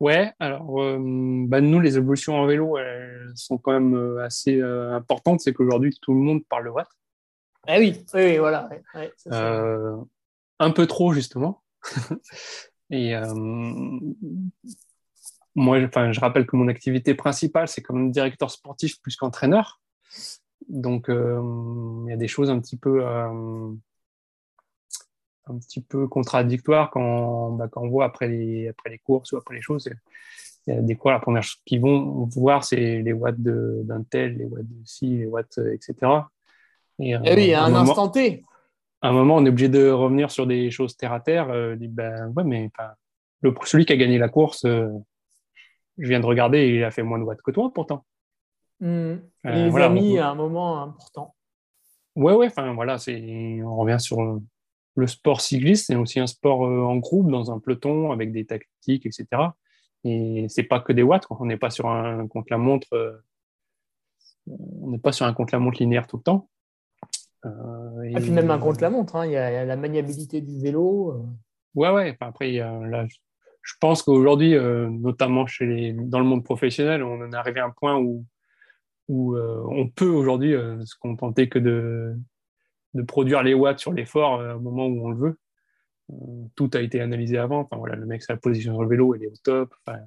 [0.00, 0.98] Ouais, alors euh,
[1.46, 5.40] bah, nous, les évolutions en vélo, elles sont quand même euh, assez euh, importantes.
[5.40, 6.88] C'est qu'aujourd'hui, tout le monde parle de watt.
[7.66, 8.70] Ah oui, oui, voilà.
[10.58, 11.62] un peu trop, justement.
[12.90, 13.14] Et
[15.54, 19.80] moi, enfin, je rappelle que mon activité principale, c'est comme directeur sportif plus qu'entraîneur.
[20.68, 23.04] Donc, il y a des choses un petit peu
[25.46, 29.36] un petit peu contradictoire quand, bah, quand on voit après les, après les courses ou
[29.36, 29.88] après les choses.
[30.66, 34.02] Il y a des cours, la première chose qu'ils vont voir, c'est les watts d'un
[34.02, 35.94] tel, les watts de ci, les watts, etc.
[37.00, 38.42] Et, euh, eh oui, à un, instant T.
[39.00, 41.48] À un moment, on est obligé de revenir sur des choses terre à terre.
[41.50, 42.70] Euh, dit, ben, ouais, mais
[43.40, 44.88] le, celui qui a gagné la course, euh,
[45.96, 48.04] je viens de regarder, il a fait moins de watts que toi pourtant.
[48.80, 49.16] Mmh.
[49.44, 51.34] les amis à un moment important.
[52.16, 54.40] Ouais, ouais, enfin voilà, on revient sur
[55.00, 58.44] le sport cycliste, c'est aussi un sport euh, en groupe, dans un peloton, avec des
[58.44, 59.26] tactiques, etc.
[60.04, 63.16] Et c'est pas que des watts, on n'est pas sur un contre-la-montre, euh,
[64.46, 66.48] on n'est pas sur un contre-la-montre linéaire tout le temps.
[67.46, 68.14] Euh, et...
[68.14, 71.26] puis même un contre-la-montre, hein, il y, a la maniabilité du vélo.
[71.74, 72.16] Ouais, ouais.
[72.20, 73.06] après, là,
[73.62, 77.66] je pense qu'aujourd'hui, notamment chez les, dans le monde professionnel, on en est arrivé à
[77.66, 78.24] un point où,
[79.08, 80.52] où on peut aujourd'hui
[80.84, 82.16] se contenter que de,
[82.94, 85.38] de produire les watts sur l'effort euh, au moment où on le veut.
[86.10, 86.14] Euh,
[86.56, 87.60] tout a été analysé avant.
[87.60, 89.74] Enfin, voilà, le mec, sa position sur le vélo, elle est au top.
[89.86, 89.98] Enfin,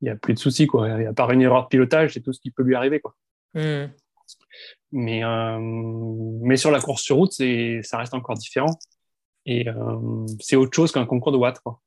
[0.00, 0.66] il n'y a plus de soucis.
[0.66, 0.88] Quoi.
[0.88, 3.00] Il n'y a pas une erreur de pilotage, c'est tout ce qui peut lui arriver.
[3.00, 3.14] Quoi.
[3.54, 3.90] Mmh.
[4.92, 8.78] Mais, euh, mais sur la course sur route, ça reste encore différent.
[9.46, 11.60] Et euh, c'est autre chose qu'un concours de watts.
[11.60, 11.80] Quoi.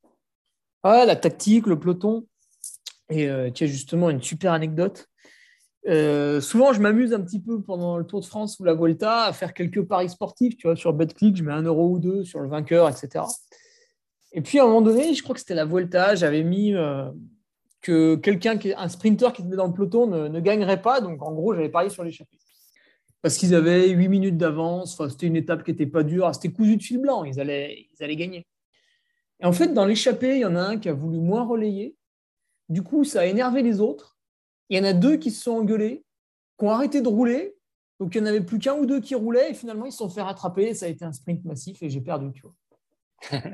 [0.84, 2.28] Ah, la tactique, le peloton.
[3.10, 5.10] Et euh, tu as justement une super anecdote.
[5.88, 9.26] Euh, souvent, je m'amuse un petit peu pendant le Tour de France ou la Volta
[9.26, 10.56] à faire quelques paris sportifs.
[10.58, 13.26] Tu vois, sur BetClick, je mets un euro ou deux sur le vainqueur, etc.
[14.32, 17.10] Et puis, à un moment donné, je crois que c'était la Volta, j'avais mis euh,
[17.82, 21.02] que quelqu'un, un sprinter qui était dans le peloton ne, gagnerait pas.
[21.02, 22.38] Donc, en gros, j'avais parié sur l'échappée.
[23.22, 25.02] Parce qu'ils avaient 8 minutes d'avance.
[25.10, 26.34] C'était une étape qui n'était pas dure.
[26.34, 27.24] C'était cousu de fil blanc.
[27.24, 28.48] Ils allaient, ils allaient gagner.
[29.40, 31.96] Et en fait, dans l'échappée, il y en a un qui a voulu moins relayer.
[32.70, 34.13] Du coup, ça a énervé les autres.
[34.74, 36.04] Il y en a deux qui se sont engueulés,
[36.58, 37.54] qui ont arrêté de rouler.
[38.00, 39.52] Donc, il n'y en avait plus qu'un ou deux qui roulaient.
[39.52, 40.74] Et finalement, ils se sont fait rattraper.
[40.74, 42.32] ça a été un sprint massif et j'ai perdu.
[42.34, 42.56] Tu vois.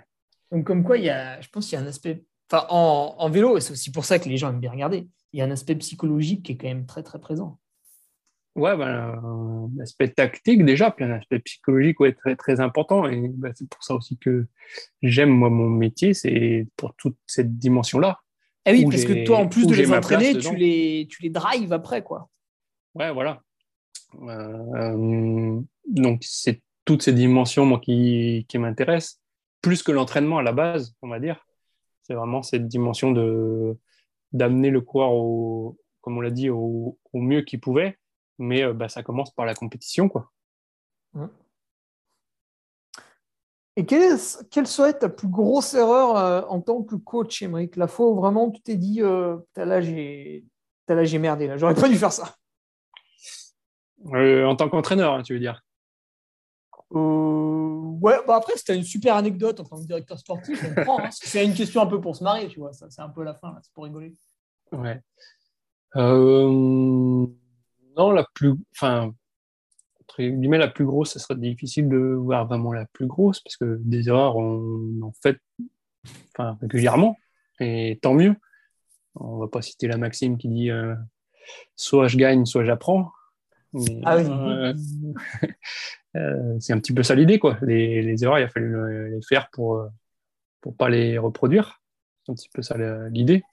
[0.52, 2.24] Donc, comme quoi, il y a, je pense qu'il y a un aspect.
[2.50, 5.40] Enfin, en, vélo, et c'est aussi pour ça que les gens aiment bien regarder, il
[5.40, 7.60] y a un aspect psychologique qui est quand même très, très présent.
[8.56, 13.06] Ouais, ben, l'aspect tactique, déjà, puis un aspect psychologique ouais, très, très important.
[13.10, 14.48] Et ben, c'est pour ça aussi que
[15.02, 18.22] j'aime, moi, mon métier, c'est pour toute cette dimension-là.
[18.70, 21.74] Ah oui, parce que toi, en plus de les entraîner, tu les, tu les drives
[21.74, 22.30] après, quoi.
[22.96, 23.42] Ouais, voilà.
[24.22, 29.22] Euh, donc, c'est toutes ces dimensions moi, qui, qui m'intéressent,
[29.62, 31.46] plus que l'entraînement à la base, on va dire.
[32.04, 33.78] C'est vraiment cette dimension de
[34.32, 37.98] d'amener le coureur au, comme on l'a dit, au, mieux qu'ils pouvaient.
[38.38, 40.08] Mais bah, ça commence par la compétition.
[40.08, 40.32] Quoi.
[43.80, 44.18] Et quelle,
[44.52, 47.78] quelle, serait ta plus grosse erreur en tant que coach, Émeric?
[47.78, 52.12] La fois où vraiment tu t'es dit, là j'ai merdé, là, j'aurais pas dû faire
[52.12, 52.36] ça.
[54.04, 55.62] en tant qu'entraîneur, hein, tu veux dire?
[56.94, 60.62] Euh, ouais, bah après, c'était une super anecdote en tant que directeur sportif.
[60.64, 61.10] Hein.
[61.12, 62.74] c'est une question un peu pour se marier, tu vois.
[62.74, 64.14] C'est un peu la fin, c'est pour rigoler.
[64.72, 65.02] Ouais.
[65.96, 67.28] Euh,
[67.98, 68.56] non, la plus.
[68.76, 69.14] Enfin,
[70.20, 73.80] guillemets, la plus grosse, ce serait difficile de voir vraiment la plus grosse parce que
[73.82, 75.38] des erreurs, on en fait
[76.36, 77.18] enfin, régulièrement.
[77.60, 78.36] Et tant mieux.
[79.16, 80.96] On va pas citer la maxime qui dit euh,
[81.76, 83.12] soit je gagne, soit j'apprends.
[84.04, 84.26] ah oui.
[86.16, 87.60] Euh, c'est un petit peu ça l'idée, quoi.
[87.62, 89.88] Les, erreurs, il a fallu les faire pour
[90.60, 91.84] pour pas les reproduire.
[92.24, 92.76] C'est un petit peu ça
[93.10, 93.44] l'idée.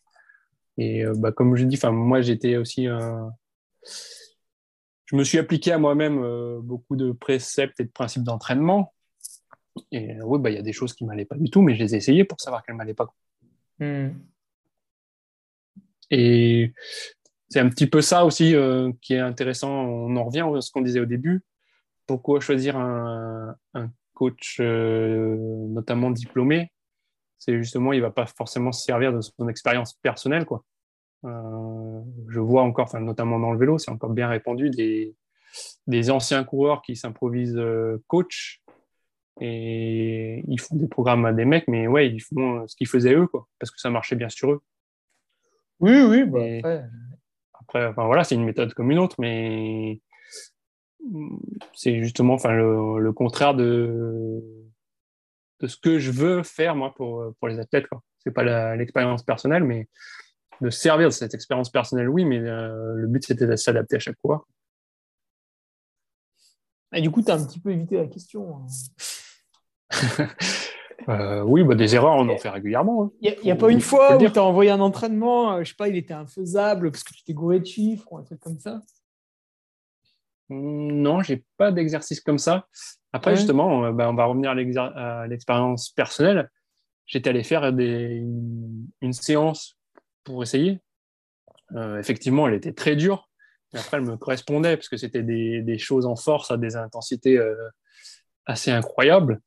[0.78, 2.88] Et euh, bah, comme je dis, moi j'étais aussi
[5.06, 8.92] je me suis appliqué à moi-même euh, beaucoup de préceptes et de principes d'entraînement.
[9.92, 11.74] Et oui, bah, il y a des choses qui ne m'allaient pas du tout, mais
[11.74, 13.12] je les ai essayées pour savoir qu'elles ne m'allaient pas.
[13.78, 14.10] Hmm.
[16.10, 16.72] Et
[17.48, 18.54] c'est un petit peu ça aussi
[19.02, 19.70] qui est intéressant.
[19.70, 21.42] On en revient à ce qu'on disait au début
[22.06, 23.56] pourquoi choisir un,
[24.14, 25.36] coach euh,
[25.68, 26.72] notamment diplômé?
[27.38, 30.46] C'est justement, il va pas forcément se servir de son expérience personnelle.
[30.46, 30.64] Quoi.
[31.26, 35.14] Euh, je vois encore, enfin, notamment dans le vélo, c'est encore bien répandu, des,
[35.86, 38.62] des anciens coureurs qui s'improvisent euh, coach
[39.40, 43.14] et ils font des programmes à des mecs, mais ouais, ils font ce qu'ils faisaient
[43.14, 44.62] eux, quoi, parce que ça marchait bien sur eux.
[45.80, 46.84] Oui, oui, bah, après...
[47.60, 50.00] après, enfin, voilà, c'est une méthode comme une autre, mais
[51.74, 54.42] c'est justement enfin, le, contraire de,
[55.60, 57.86] de ce que je veux faire moi pour, pour les athlètes.
[58.18, 59.88] Ce n'est pas l'expérience personnelle, mais
[60.60, 63.98] de servir de cette expérience personnelle, oui, mais euh, le but c'était de s'adapter à
[63.98, 64.46] chaque fois.
[66.94, 68.62] Et du coup, tu as un petit peu évité la question.
[69.90, 70.26] Hein.
[71.08, 73.12] Euh, oui, bah, des erreurs, on en fait régulièrement.
[73.20, 73.34] Il hein.
[73.44, 75.88] n'y a, pas une fois où tu as envoyé un entraînement, euh, je sais pas,
[75.88, 78.80] il était infaisable parce que tu t'es gouré de chiffres ou un truc comme ça?
[80.48, 82.66] Non, j'ai pas d'exercice comme ça.
[83.12, 86.50] Après, justement, bah, on va revenir à l'expérience personnelle.
[87.06, 89.75] J'étais allé faire une, séance
[90.26, 90.80] pour essayer.
[91.74, 93.30] Euh, effectivement, elle était très dure.
[93.72, 97.38] Mais après, elle me correspondait parce que c'était des, choses en force à des intensités
[97.38, 97.54] euh,
[98.44, 99.40] assez incroyables.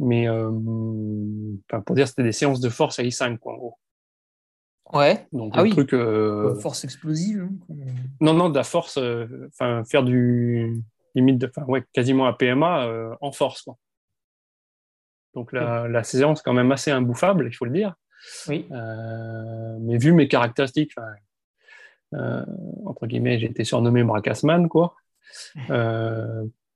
[0.00, 0.26] Mais
[1.68, 3.78] pour dire, c'était des séances de force à I5, quoi, en gros.
[4.92, 5.26] Ouais.
[5.32, 5.92] Donc, ah truc.
[5.92, 7.48] Euh, force explosive.
[7.70, 7.74] Hein,
[8.20, 10.82] non, non, de la force, euh, enfin, faire du
[11.14, 13.76] limite, de, ouais, quasiment à PMA euh, en force, quoi.
[15.34, 17.94] Donc, la, la, séance, quand même assez imbouffable, il faut le dire.
[18.48, 18.66] Oui.
[18.70, 20.92] mais vu mes caractéristiques,
[22.12, 24.94] entre guillemets, j'ai été surnommé Bracasman, quoi.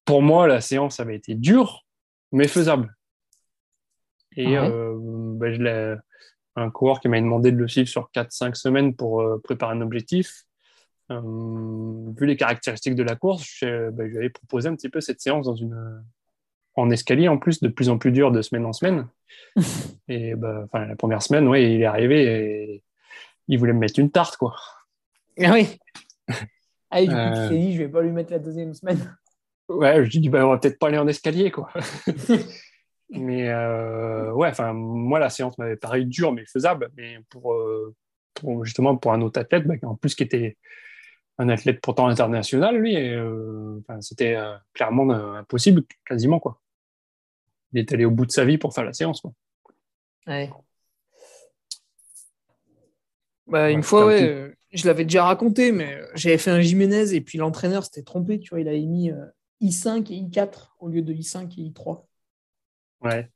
[0.05, 1.85] pour moi, la séance avait été dure,
[2.33, 2.95] mais faisable.
[4.37, 5.97] Et je l'ai
[6.61, 9.81] un coureur qui m'a demandé de le suivre sur 4-5 semaines pour euh, préparer un
[9.81, 10.45] objectif.
[11.11, 15.01] Euh, vu les caractéristiques de la course, je, bah, lui avais proposé un petit peu
[15.01, 16.03] cette séance dans une,
[16.79, 19.07] en escalier en plus, de plus en plus dur de semaine en semaine.
[20.09, 22.83] et bah, la première semaine, ouais, il est arrivé et
[23.49, 24.37] il voulait me mettre une tarte.
[24.37, 24.55] Quoi.
[25.43, 25.79] Ah oui.
[26.91, 27.49] Ah, du coup, tu euh.
[27.51, 29.15] t'es dit, je vais pas lui mettre la deuxième semaine.
[29.69, 31.51] Ouais, je lui dis, bah, on va peut-être pas aller en escalier.
[31.51, 31.69] quoi.
[33.11, 36.89] Mais euh, ouais, enfin, moi, la séance m'avait paru dure, mais faisable.
[36.97, 37.95] Mais pour, euh,
[38.63, 40.57] justement, pour un autre athlète, bah, en plus qui était
[41.37, 42.97] un athlète pourtant international, lui,
[44.01, 44.39] c'était
[44.73, 46.41] clairement impossible, quasiment.
[46.41, 46.59] Quoi.
[47.73, 49.21] Il est allé au bout de sa vie pour faire la séance.
[49.21, 49.33] Quoi.
[50.27, 50.51] Ouais.
[53.47, 57.39] Bah, une fois, ouais, je l'avais déjà raconté, mais j'avais fait un Jiménez et puis
[57.39, 58.39] l'entraîneur s'était trompé.
[58.39, 59.11] Tu vois, il avait mis
[59.63, 62.05] I5 et I4 au lieu de I5 et I3.
[63.01, 63.31] Ouais.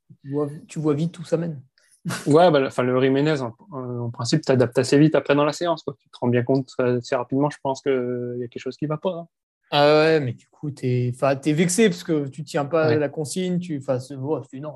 [0.68, 1.62] Tu vois, vite où ça mène.
[2.26, 5.83] ouais, bah, le Jiménez, en, principe, tu t'adaptes assez vite après dans la séance.
[5.83, 5.95] Quoi.
[5.99, 8.87] Tu te rends bien compte assez rapidement, je pense qu'il y a quelque chose qui
[8.87, 9.11] ne va pas.
[9.11, 9.28] Hein.
[9.73, 12.95] Ah ouais, mais du coup, tu es, es, vexé parce que tu ne tiens pas
[12.95, 14.75] la consigne, tu fasses oh, tu non.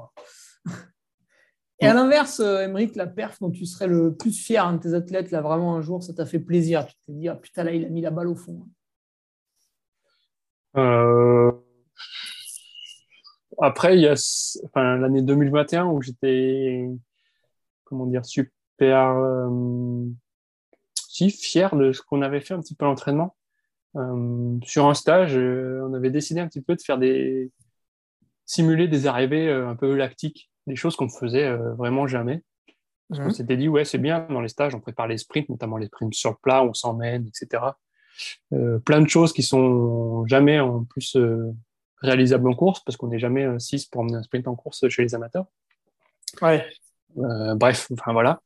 [1.79, 4.95] Et à l'inverse, Emmerich, euh, la perf dont tu serais le plus fier de tes
[4.95, 6.87] athlètes, là, vraiment un jour, ça t'a fait plaisir.
[6.87, 8.67] Tu t'es dit, ah, putain, là, il a mis la balle au fond.
[10.79, 11.53] Euh
[13.59, 14.15] après, il y a
[14.65, 16.89] enfin, l'année 2021 où j'étais,
[17.85, 20.07] comment dire, super euh,
[21.09, 23.36] si, fier de ce qu'on avait fait un petit peu l'entraînement.
[23.97, 27.51] Euh, sur un stage, euh, on avait décidé un petit peu de faire des
[28.45, 32.45] simuler des arrivées un peu lactiques, des choses qu'on ne faisait vraiment jamais.
[33.09, 35.77] Parce qu'on s'était dit, ouais, c'est bien, dans les stages, on prépare les sprints, notamment
[35.77, 37.63] les sprints sur le plat, on s'emmène, etc.
[38.53, 41.53] Euh, plein de choses qui sont jamais en plus euh,
[41.99, 45.03] réalisables en course, parce qu'on n'est jamais 6 pour emmener un sprint en course chez
[45.03, 45.47] les amateurs.
[46.43, 46.67] Ouais.
[47.19, 48.41] Euh, bref, enfin voilà.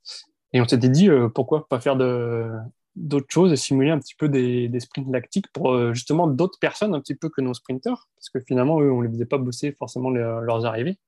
[0.53, 2.51] Et on s'était dit, pourquoi pas faire de,
[2.97, 6.95] d'autres choses et simuler un petit peu des, des sprints lactiques pour justement d'autres personnes
[6.95, 9.39] un petit peu que nos sprinters, parce que finalement, eux, on ne les faisait pas
[9.39, 10.99] bosser forcément leurs arrivées.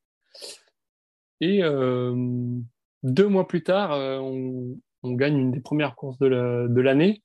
[1.41, 7.23] Et deux mois plus tard, on, on, gagne une des premières courses de l'année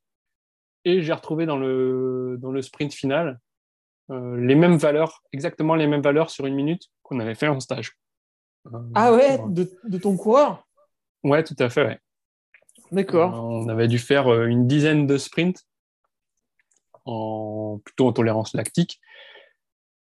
[0.86, 3.40] et j'ai retrouvé dans le, dans le sprint final
[4.10, 7.60] euh, les mêmes valeurs, exactement les mêmes valeurs sur une minute qu'on avait fait en
[7.60, 7.98] stage.
[8.68, 10.66] Euh, ah ouais, de, de, ton coureur?
[11.24, 12.00] Ouais, tout à fait, ouais.
[12.92, 13.34] D'accord.
[13.34, 15.66] Euh, on avait dû faire une dizaine de sprints,
[17.06, 19.00] en, plutôt en tolérance lactique.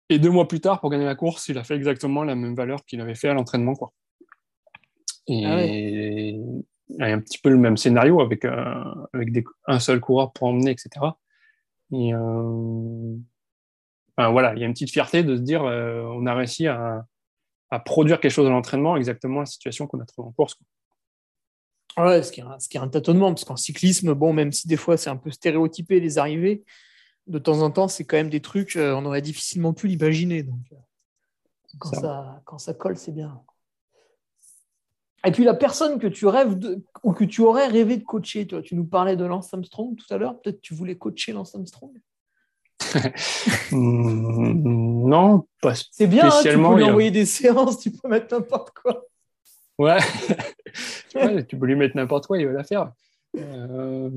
[0.10, 2.56] Et deux mois plus tard, pour gagner la course, il a fait exactement la même
[2.56, 3.76] valeur qu'il avait fait à l'entraînement.
[3.76, 3.94] Quoi.
[5.28, 6.40] Et,
[7.00, 9.30] ah un petit peu le même scénario avec, un, avec
[9.68, 10.90] un seul coureur pour emmener, etc.
[11.92, 13.16] Et euh,
[14.18, 17.06] voilà, il y a une petite fierté de se dire euh, on a réussi à,
[17.70, 20.58] à, produire quelque chose à l'entraînement, exactement la situation qu'on a trouvée en course.
[22.00, 24.54] Ouais, ce qui, est un, ce qui est un tâtonnement, parce qu'en cyclisme, bon, même
[24.54, 26.64] si des fois c'est un peu stéréotypé les arrivées,
[27.28, 30.44] de temps en temps, c'est quand même des trucs, euh, on aurait difficilement pu l'imaginer.
[30.44, 30.60] Donc,
[31.78, 33.42] quand ça, quand ça colle, c'est bien.
[35.26, 38.48] Et puis la personne que tu rêves de, ou que tu aurais rêvé de coacher,
[38.48, 41.92] tu nous parlais de Lance Armstrong tout à l'heure, peut-être tu voulais coacher Lance Armstrong?
[43.72, 45.90] Non, pas spécialement.
[45.92, 49.04] C'est bien, hein, tu peux lui envoyer des séances, tu peux mettre n'importe quoi.
[51.16, 51.44] Ouais.
[51.46, 52.92] tu peux lui mettre n'importe quoi, il va la faire.
[53.36, 54.10] Euh,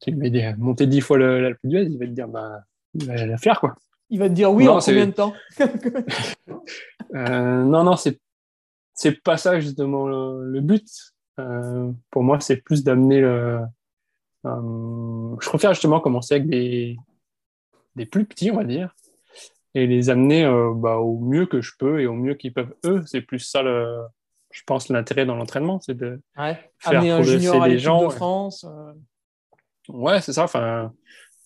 [0.00, 2.62] tu lui mets monter dix fois l'Alpe d'Huez, il va te dire, bah,
[2.94, 3.74] il va la faire, quoi.
[4.08, 5.34] Il va te dire oui en combien de temps
[7.14, 8.18] euh, Non, non, c'est
[8.94, 10.86] c'est pas ça justement le, but.
[11.40, 13.60] Euh, pour moi, c'est plus d'amener le.
[14.44, 16.96] Euh, je préfère justement commencer avec des,
[17.96, 18.94] des plus petits, on va dire,
[19.74, 22.74] et les amener euh, bah, au mieux que je peux et au mieux qu'ils peuvent
[22.84, 23.02] eux.
[23.06, 24.02] C'est plus ça, le,
[24.52, 28.04] je pense, l'intérêt dans l'entraînement, c'est de faire amener un junior à gens.
[28.04, 28.66] de France.
[29.88, 30.44] Ouais, c'est ça.
[30.44, 30.92] Enfin,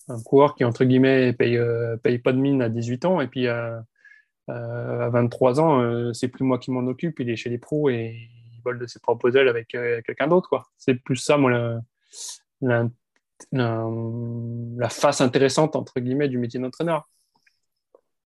[0.09, 1.59] un coureur qui entre guillemets paye,
[2.03, 3.49] paye pas de mine à 18 ans et puis
[4.49, 7.59] euh, à 23 ans, euh, c'est plus moi qui m'en occupe, il est chez les
[7.59, 10.71] pros et il vole de ses propres ailes avec euh, quelqu'un d'autre.
[10.79, 11.81] C'est plus ça, moi,
[12.61, 12.89] la,
[13.53, 17.09] la, face intéressante, entre guillemets, du métier d'entraîneur.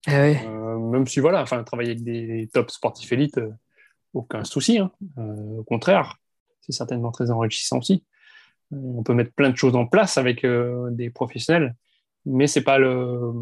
[0.07, 3.41] Ah même si, voilà, enfin, travailler avec des top sportifs élites,
[4.15, 4.79] aucun souci.
[4.79, 4.91] Hein.
[5.17, 6.17] au contraire,
[6.61, 8.05] c'est certainement très enrichissant aussi.
[8.73, 11.75] on peut mettre plein de choses en place avec des professionnels,
[12.25, 13.33] mais c'est pas le,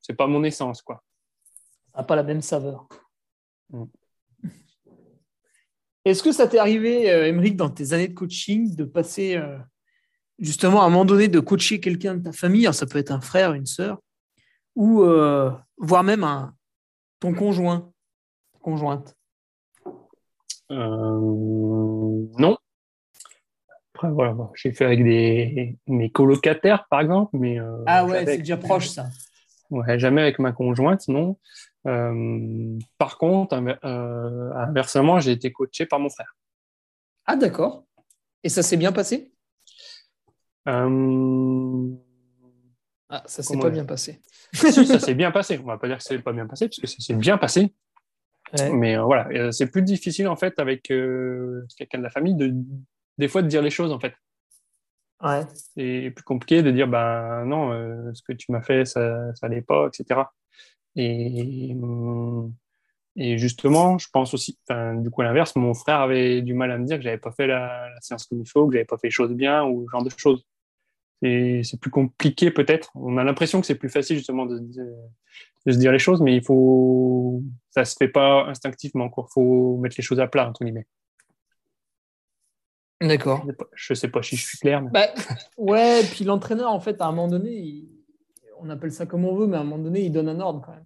[0.00, 1.02] c'est pas mon essence, quoi
[1.96, 2.88] n'a pas la même saveur.
[3.70, 3.84] Mm.
[6.04, 9.58] Est-ce que ça t'est arrivé, euh, dans tes années de coaching, de passer euh,
[10.38, 13.20] justement à un moment donné de coacher quelqu'un de ta famille Ça peut être un
[13.20, 14.00] frère, une sœur,
[14.74, 16.54] ou euh, voire même un,
[17.20, 17.90] ton conjoint,
[18.60, 19.16] conjointe?
[20.74, 22.56] Euh, non.
[23.94, 27.30] Après, voilà, j'ai fait avec des, mes colocataires, par exemple.
[27.38, 29.06] Mais, ah ouais, c'est déjà proche, ça.
[29.70, 31.38] Ouais, jamais avec ma conjointe, non.
[31.86, 36.36] Euh, par contre, euh, inversement, j'ai été coaché par mon frère.
[37.26, 37.84] Ah, d'accord.
[38.42, 39.32] Et ça s'est bien passé?
[40.68, 41.88] Euh...
[43.08, 44.20] Ah, ça s'est pas bien passé.
[44.52, 45.58] si, ça s'est bien passé.
[45.62, 47.72] On va pas dire que c'est pas bien passé, parce que ça s'est bien passé.
[48.72, 52.54] Mais euh, voilà, c'est plus difficile en fait avec quelqu'un de la famille de
[53.18, 54.14] des fois de dire les choses en fait.
[55.22, 55.42] Ouais.
[55.76, 57.70] C'est plus compliqué de dire ben non,
[58.14, 60.20] ce que tu m'as fait, ça, ça allait pas, etc.
[60.96, 61.74] Et,
[63.16, 64.58] et justement, je pense aussi,
[64.96, 67.32] du coup, à l'inverse, mon frère avait du mal à me dire que j'avais pas
[67.32, 69.90] fait la, séance comme il faut, que j'avais pas fait les choses bien ou ce
[69.92, 70.44] genre de choses.
[71.22, 72.90] C'est plus compliqué peut-être.
[72.94, 74.94] On a l'impression que c'est plus facile justement de, de,
[75.72, 79.10] se dire les choses, mais il faut, ça se fait pas instinctivement.
[79.16, 80.86] Il faut mettre les choses à plat entre guillemets.
[83.00, 83.46] D'accord.
[83.74, 84.82] Je sais pas si je suis clair.
[84.82, 84.90] Mais...
[84.90, 85.06] Bah,
[85.58, 87.88] ouais, puis l'entraîneur, en fait, à un moment donné, il,
[88.60, 90.62] on appelle ça comme on veut, mais à un moment donné, il donne un ordre
[90.64, 90.84] quand même.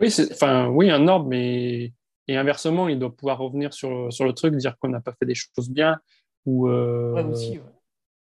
[0.00, 1.92] Oui, enfin, oui, un ordre, mais
[2.28, 5.24] et inversement, il doit pouvoir revenir sur, sur le truc, dire qu'on n'a pas fait
[5.24, 5.98] des choses bien,
[6.44, 7.14] ou, euh,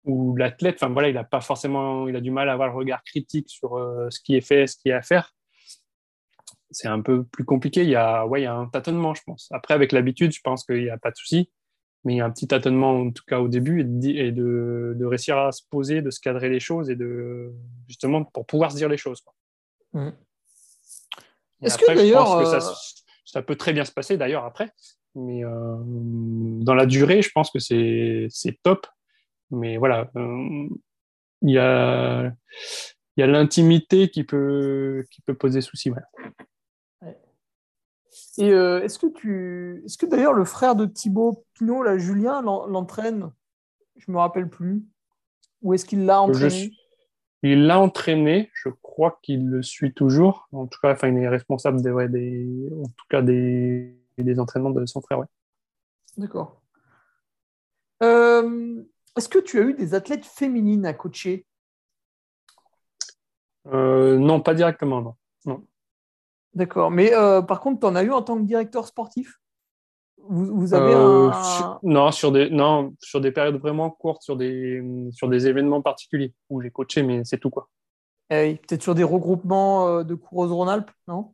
[0.03, 2.75] ou l'athlète, enfin voilà, il a pas forcément, il a du mal à avoir le
[2.75, 5.35] regard critique sur euh, ce qui est fait, ce qui est à faire.
[6.71, 7.83] C'est un peu plus compliqué.
[7.83, 9.49] Il y a, ouais, il y a un tâtonnement, je pense.
[9.51, 11.49] Après, avec l'habitude, je pense qu'il n'y a pas de souci
[12.03, 15.05] mais il y a un petit tâtonnement en tout cas au début et de, de,
[15.05, 17.53] réussir à se poser, de se cadrer les choses et de
[17.87, 19.23] justement pour pouvoir se dire les choses.
[19.93, 20.09] Mmh.
[21.61, 22.59] Est-ce que d'ailleurs euh,
[23.25, 24.71] ça, peut très bien se passer d'ailleurs après,
[25.13, 28.29] Mais euh, dans la durée, je pense que c'est
[28.63, 28.87] top.
[29.51, 30.67] Mais voilà, euh,
[31.41, 32.33] il y a,
[33.17, 35.91] y a l'intimité qui peut, qui peut poser souci.
[38.37, 42.41] Et euh, est-ce que tu, est-ce que d'ailleurs le frère de Thibaut Pinot, là, Julien,
[42.41, 43.31] l'entraîne?
[43.97, 44.83] Je me rappelle plus.
[45.61, 46.71] Ou est-ce qu'il l'a entraîné?
[47.43, 48.49] Il l'a entraîné.
[48.53, 50.47] Je crois qu'il le suit toujours.
[50.53, 54.71] En tout cas, enfin, il est responsable des, des, en tout cas des, des entraînements
[54.71, 55.19] de son frère.
[55.19, 55.27] Ouais.
[56.17, 56.61] D'accord.
[58.01, 58.83] Euh,
[59.17, 61.45] est-ce que tu as eu des athlètes féminines à coacher?
[63.67, 65.01] Euh, Non, pas directement,
[65.45, 65.65] non.
[66.53, 66.91] D'accord.
[66.91, 69.39] Mais euh, par contre, tu en as eu en tant que directeur sportif?
[70.27, 71.79] Vous, avez un...
[71.81, 76.33] non, sur des, non, sur des périodes vraiment courtes, sur des, sur des événements particuliers
[76.49, 77.49] où j'ai coaché, mais c'est tout.
[77.49, 77.69] quoi.
[78.29, 81.33] Eh peut-être sur des regroupements de coureuses Rhône-Alpes, non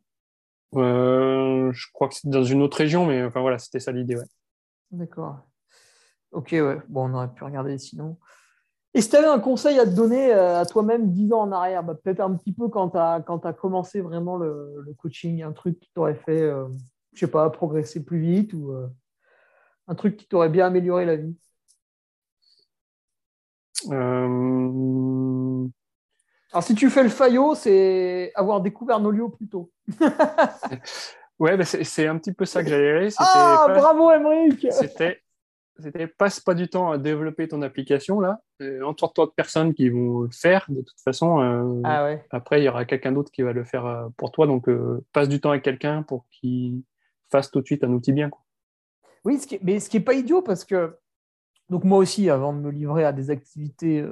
[0.72, 4.16] Je crois que c'est dans une autre région, mais enfin voilà, c'était ça l'idée.
[4.16, 4.24] Ouais.
[4.92, 5.40] D'accord.
[6.32, 6.78] Ok, ouais.
[6.88, 8.18] Bon, on aurait pu regarder sinon.
[8.94, 11.52] Et si tu avais un conseil à te donner euh, à toi-même dix ans en
[11.52, 15.52] arrière, bah, peut-être un petit peu quand tu as, as, commencé vraiment le, coaching, un
[15.52, 16.66] truc qui t'aurait fait, euh,
[17.12, 18.88] je sais pas, progresser plus vite ou euh,
[19.86, 21.36] un truc qui t'aurait bien amélioré la vie?
[26.50, 29.70] Alors, si tu fais le faillot, c'est avoir découvert Nolio plus tôt.
[31.38, 35.22] Ouais, bah, c'est un petit peu ça que j'allais Ah, bravo, Emmerich C'était
[35.78, 38.40] c'était passe pas du temps à développer ton application là.
[38.60, 40.66] Euh, entoure-toi de personnes qui vont le faire.
[40.68, 43.86] De toute façon, euh, ah après il y aura quelqu'un d'autre qui va le faire
[43.86, 44.46] euh, pour toi.
[44.46, 44.68] Donc
[45.12, 46.82] passe du temps avec quelqu'un pour qu'il
[47.30, 48.30] fasse tout de suite un outil bien.
[48.30, 48.42] Quoi.
[49.24, 50.96] Oui, ce qui mais ce qui est pas idiot parce que
[51.68, 54.02] donc moi aussi, avant de me livrer à des activités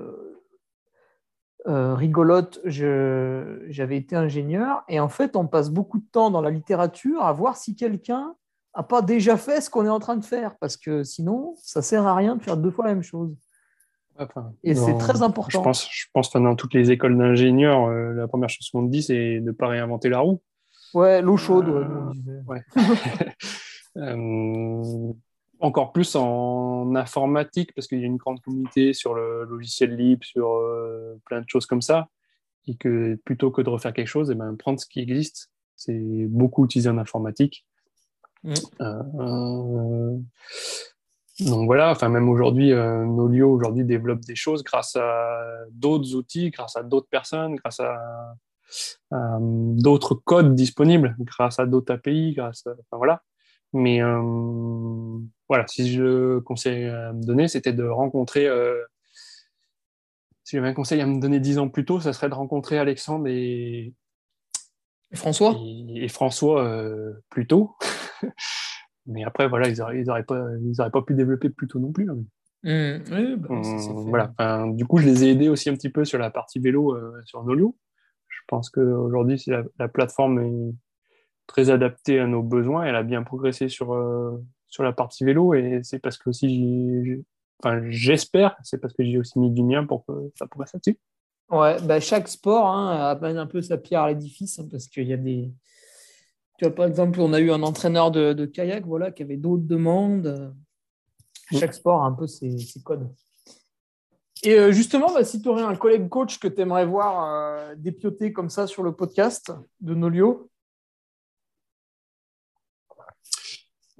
[1.69, 6.51] euh, rigolote, j'avais été ingénieur et en fait, on passe beaucoup de temps dans la
[6.51, 8.37] littérature à voir si quelqu'un
[8.83, 12.07] pas déjà fait ce qu'on est en train de faire parce que sinon, ça sert
[12.07, 13.35] à rien de faire deux fois la même chose.
[14.63, 15.59] et c'est très important.
[15.59, 18.87] Je pense, je pense que dans toutes les écoles d'ingénieurs, euh, la première chose qu'on
[18.87, 20.41] te dit, c'est de ne pas réinventer la roue.
[20.95, 21.69] Ouais, l'eau chaude.
[22.47, 22.63] ouais.
[25.61, 30.25] encore plus en informatique, parce qu'il y a une grande communauté sur le logiciel libre,
[30.25, 32.09] sur euh, plein de choses comme ça,
[32.67, 35.51] et que plutôt que de refaire quelque chose, et eh ben, prendre ce qui existe,
[35.77, 37.67] c'est beaucoup utilisé en informatique.
[38.47, 38.55] Mm.
[38.81, 40.17] Euh,
[41.41, 45.39] donc voilà, enfin même aujourd'hui, euh, Nolio aujourd'hui développe des choses grâce à
[45.71, 48.35] d'autres outils, grâce à d'autres personnes, grâce à,
[49.11, 53.23] d'autres codes disponibles, grâce à d'autres API, grâce à, enfin voilà.
[53.73, 55.19] Mais euh,
[55.49, 58.47] voilà, si je conseille à me donner, c'était de rencontrer.
[58.47, 58.83] Euh,
[60.45, 62.79] si j'avais un conseil à me donner dix ans plus tôt, ça serait de rencontrer
[62.79, 63.93] Alexandre et,
[65.13, 65.57] François?
[65.95, 67.77] Et, François euh, plus tôt.
[69.07, 70.47] Mais après, voilà, ils n'auraient pas,
[70.93, 72.11] pas pu développer plus tôt non plus.
[72.11, 72.19] Hein.
[72.65, 73.37] Mmh.
[73.37, 74.67] Bah, voilà.
[74.73, 77.45] du coup, je les ai aidés aussi un petit peu sur la partie vélo sur
[77.45, 77.77] Nolio.
[78.29, 80.75] Je pense qu'aujourd'hui, la, la plateforme est
[81.47, 82.85] très adaptée à nos besoins.
[82.85, 87.25] Elle a bien progressé sur, euh, sur la partie vélo et c'est parce que aussi,
[87.63, 90.99] enfin, j'espère, c'est parce que j'ai aussi mis du mien pour que ça progresse là-dessus.
[91.49, 95.07] Ouais, bah chaque sport hein, amène un peu sa pierre à l'édifice hein, parce qu'il
[95.07, 95.53] y a des.
[96.59, 99.37] Tu vois, par exemple, on a eu un entraîneur de, de kayak voilà, qui avait
[99.37, 100.55] d'autres demandes.
[101.53, 103.09] Chaque sport a un peu ses, ses codes.
[104.43, 107.75] Et euh, justement, bah, si tu aurais un collègue coach que tu aimerais voir euh,
[107.77, 110.51] dépioter comme ça sur le podcast de Nolio,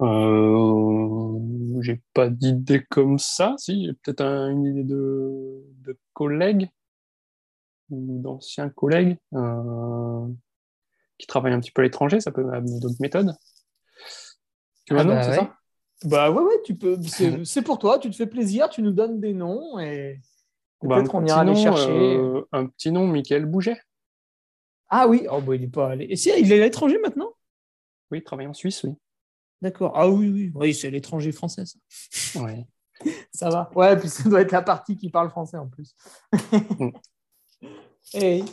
[0.01, 1.39] Euh,
[1.81, 3.55] j'ai pas d'idée comme ça.
[3.59, 6.69] Si, peut-être une idée de, de collègues
[7.91, 10.27] ou d'anciens collègues euh,
[11.19, 12.21] qui travaillent un petit peu à l'étranger.
[12.21, 13.35] Ça peut amener d'autres méthodes.
[14.85, 15.57] Tu vois, ah bah c'est ça?
[16.05, 16.99] Bah ouais, ouais, tu peux.
[17.45, 17.99] C'est pour toi.
[17.99, 18.69] Tu te fais plaisir.
[18.69, 20.21] Tu nous donnes des noms et
[20.83, 22.17] bah, peut-être qu'on ira les chercher.
[22.17, 23.81] Euh, un petit nom, Michael Bouget.
[24.89, 25.27] Ah oui.
[25.31, 26.07] Oh, bah, il est pas allé.
[26.09, 27.33] Et si, il est à l'étranger maintenant?
[28.11, 28.93] Oui, il travaille en Suisse, oui.
[29.63, 29.93] D'accord.
[29.95, 32.41] Ah oui, oui, oui, c'est l'étranger français, ça.
[32.41, 32.67] Ouais.
[33.33, 33.71] ça va.
[33.75, 35.95] Ouais, puis ça doit être la partie qui parle français en plus.
[36.79, 36.91] Mm.
[38.15, 38.45] Et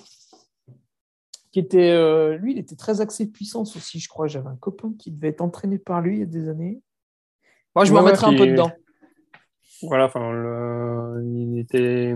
[1.53, 4.27] qui était, euh, lui, il était très axé puissance aussi, je crois.
[4.27, 6.81] J'avais un copain qui devait être entraîné par lui il y a des années.
[7.75, 8.71] Moi, je m'en mettrais un peu dedans.
[9.83, 10.33] Voilà, enfin,
[11.21, 12.15] il était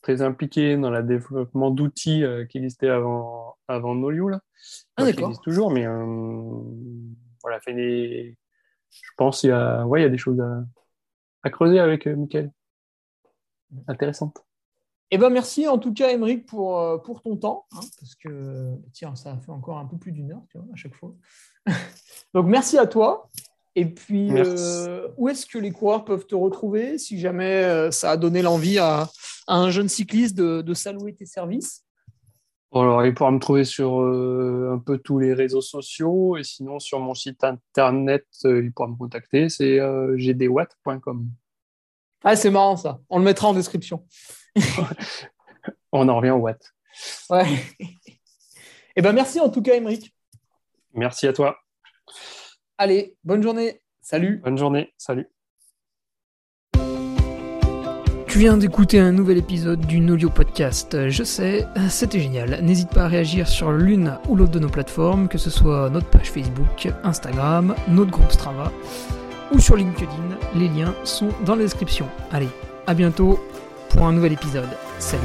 [0.00, 4.28] très impliqué dans le développement d'outils euh, qui existaient avant, avant Nolio.
[4.28, 4.40] Là.
[4.96, 5.04] Ah,
[5.42, 6.62] toujours, mais euh,
[7.42, 10.40] voilà, fait je pense qu'il y a, ouais, il y a des choses
[11.42, 12.50] à, creuser avec Mickaël.
[13.86, 14.44] Intéressantes.
[15.10, 18.74] Eh ben merci en tout cas, Émeric, pour, euh, pour ton temps, hein, parce que
[18.92, 21.14] tiens, ça a fait encore un peu plus d'une heure, tu vois, à chaque fois.
[22.34, 23.28] Donc merci à toi.
[23.76, 28.12] Et puis, euh, où est-ce que les coureurs peuvent te retrouver si jamais euh, ça
[28.12, 29.08] a donné l'envie à,
[29.46, 31.84] un jeune cycliste de, de s'allouer tes services?
[32.72, 36.78] Alors, il pourra me trouver sur euh, un peu tous les réseaux sociaux et sinon
[36.78, 41.28] sur mon site internet, il pourra me contacter, c'est gdwatt.com.
[42.22, 43.00] Ah, c'est marrant ça.
[43.08, 44.04] On le mettra en description.
[45.92, 46.62] On en revient au watt.
[47.28, 47.46] Ouais.
[48.96, 50.14] Eh ben merci en tout cas, Émeric.
[50.94, 51.56] Merci à toi.
[52.78, 53.82] Allez, bonne journée.
[54.00, 54.38] Salut.
[54.38, 54.92] Bonne journée.
[54.98, 55.28] Salut.
[58.30, 61.08] Tu viens d'écouter un nouvel épisode du Nolio Podcast.
[61.08, 62.60] Je sais, c'était génial.
[62.62, 66.08] N'hésite pas à réagir sur l'une ou l'autre de nos plateformes, que ce soit notre
[66.10, 68.70] page Facebook, Instagram, notre groupe Strava
[69.52, 70.38] ou sur LinkedIn.
[70.54, 72.08] Les liens sont dans la description.
[72.30, 72.48] Allez,
[72.86, 73.40] à bientôt
[73.90, 74.68] pour un nouvel épisode.
[74.98, 75.22] Salut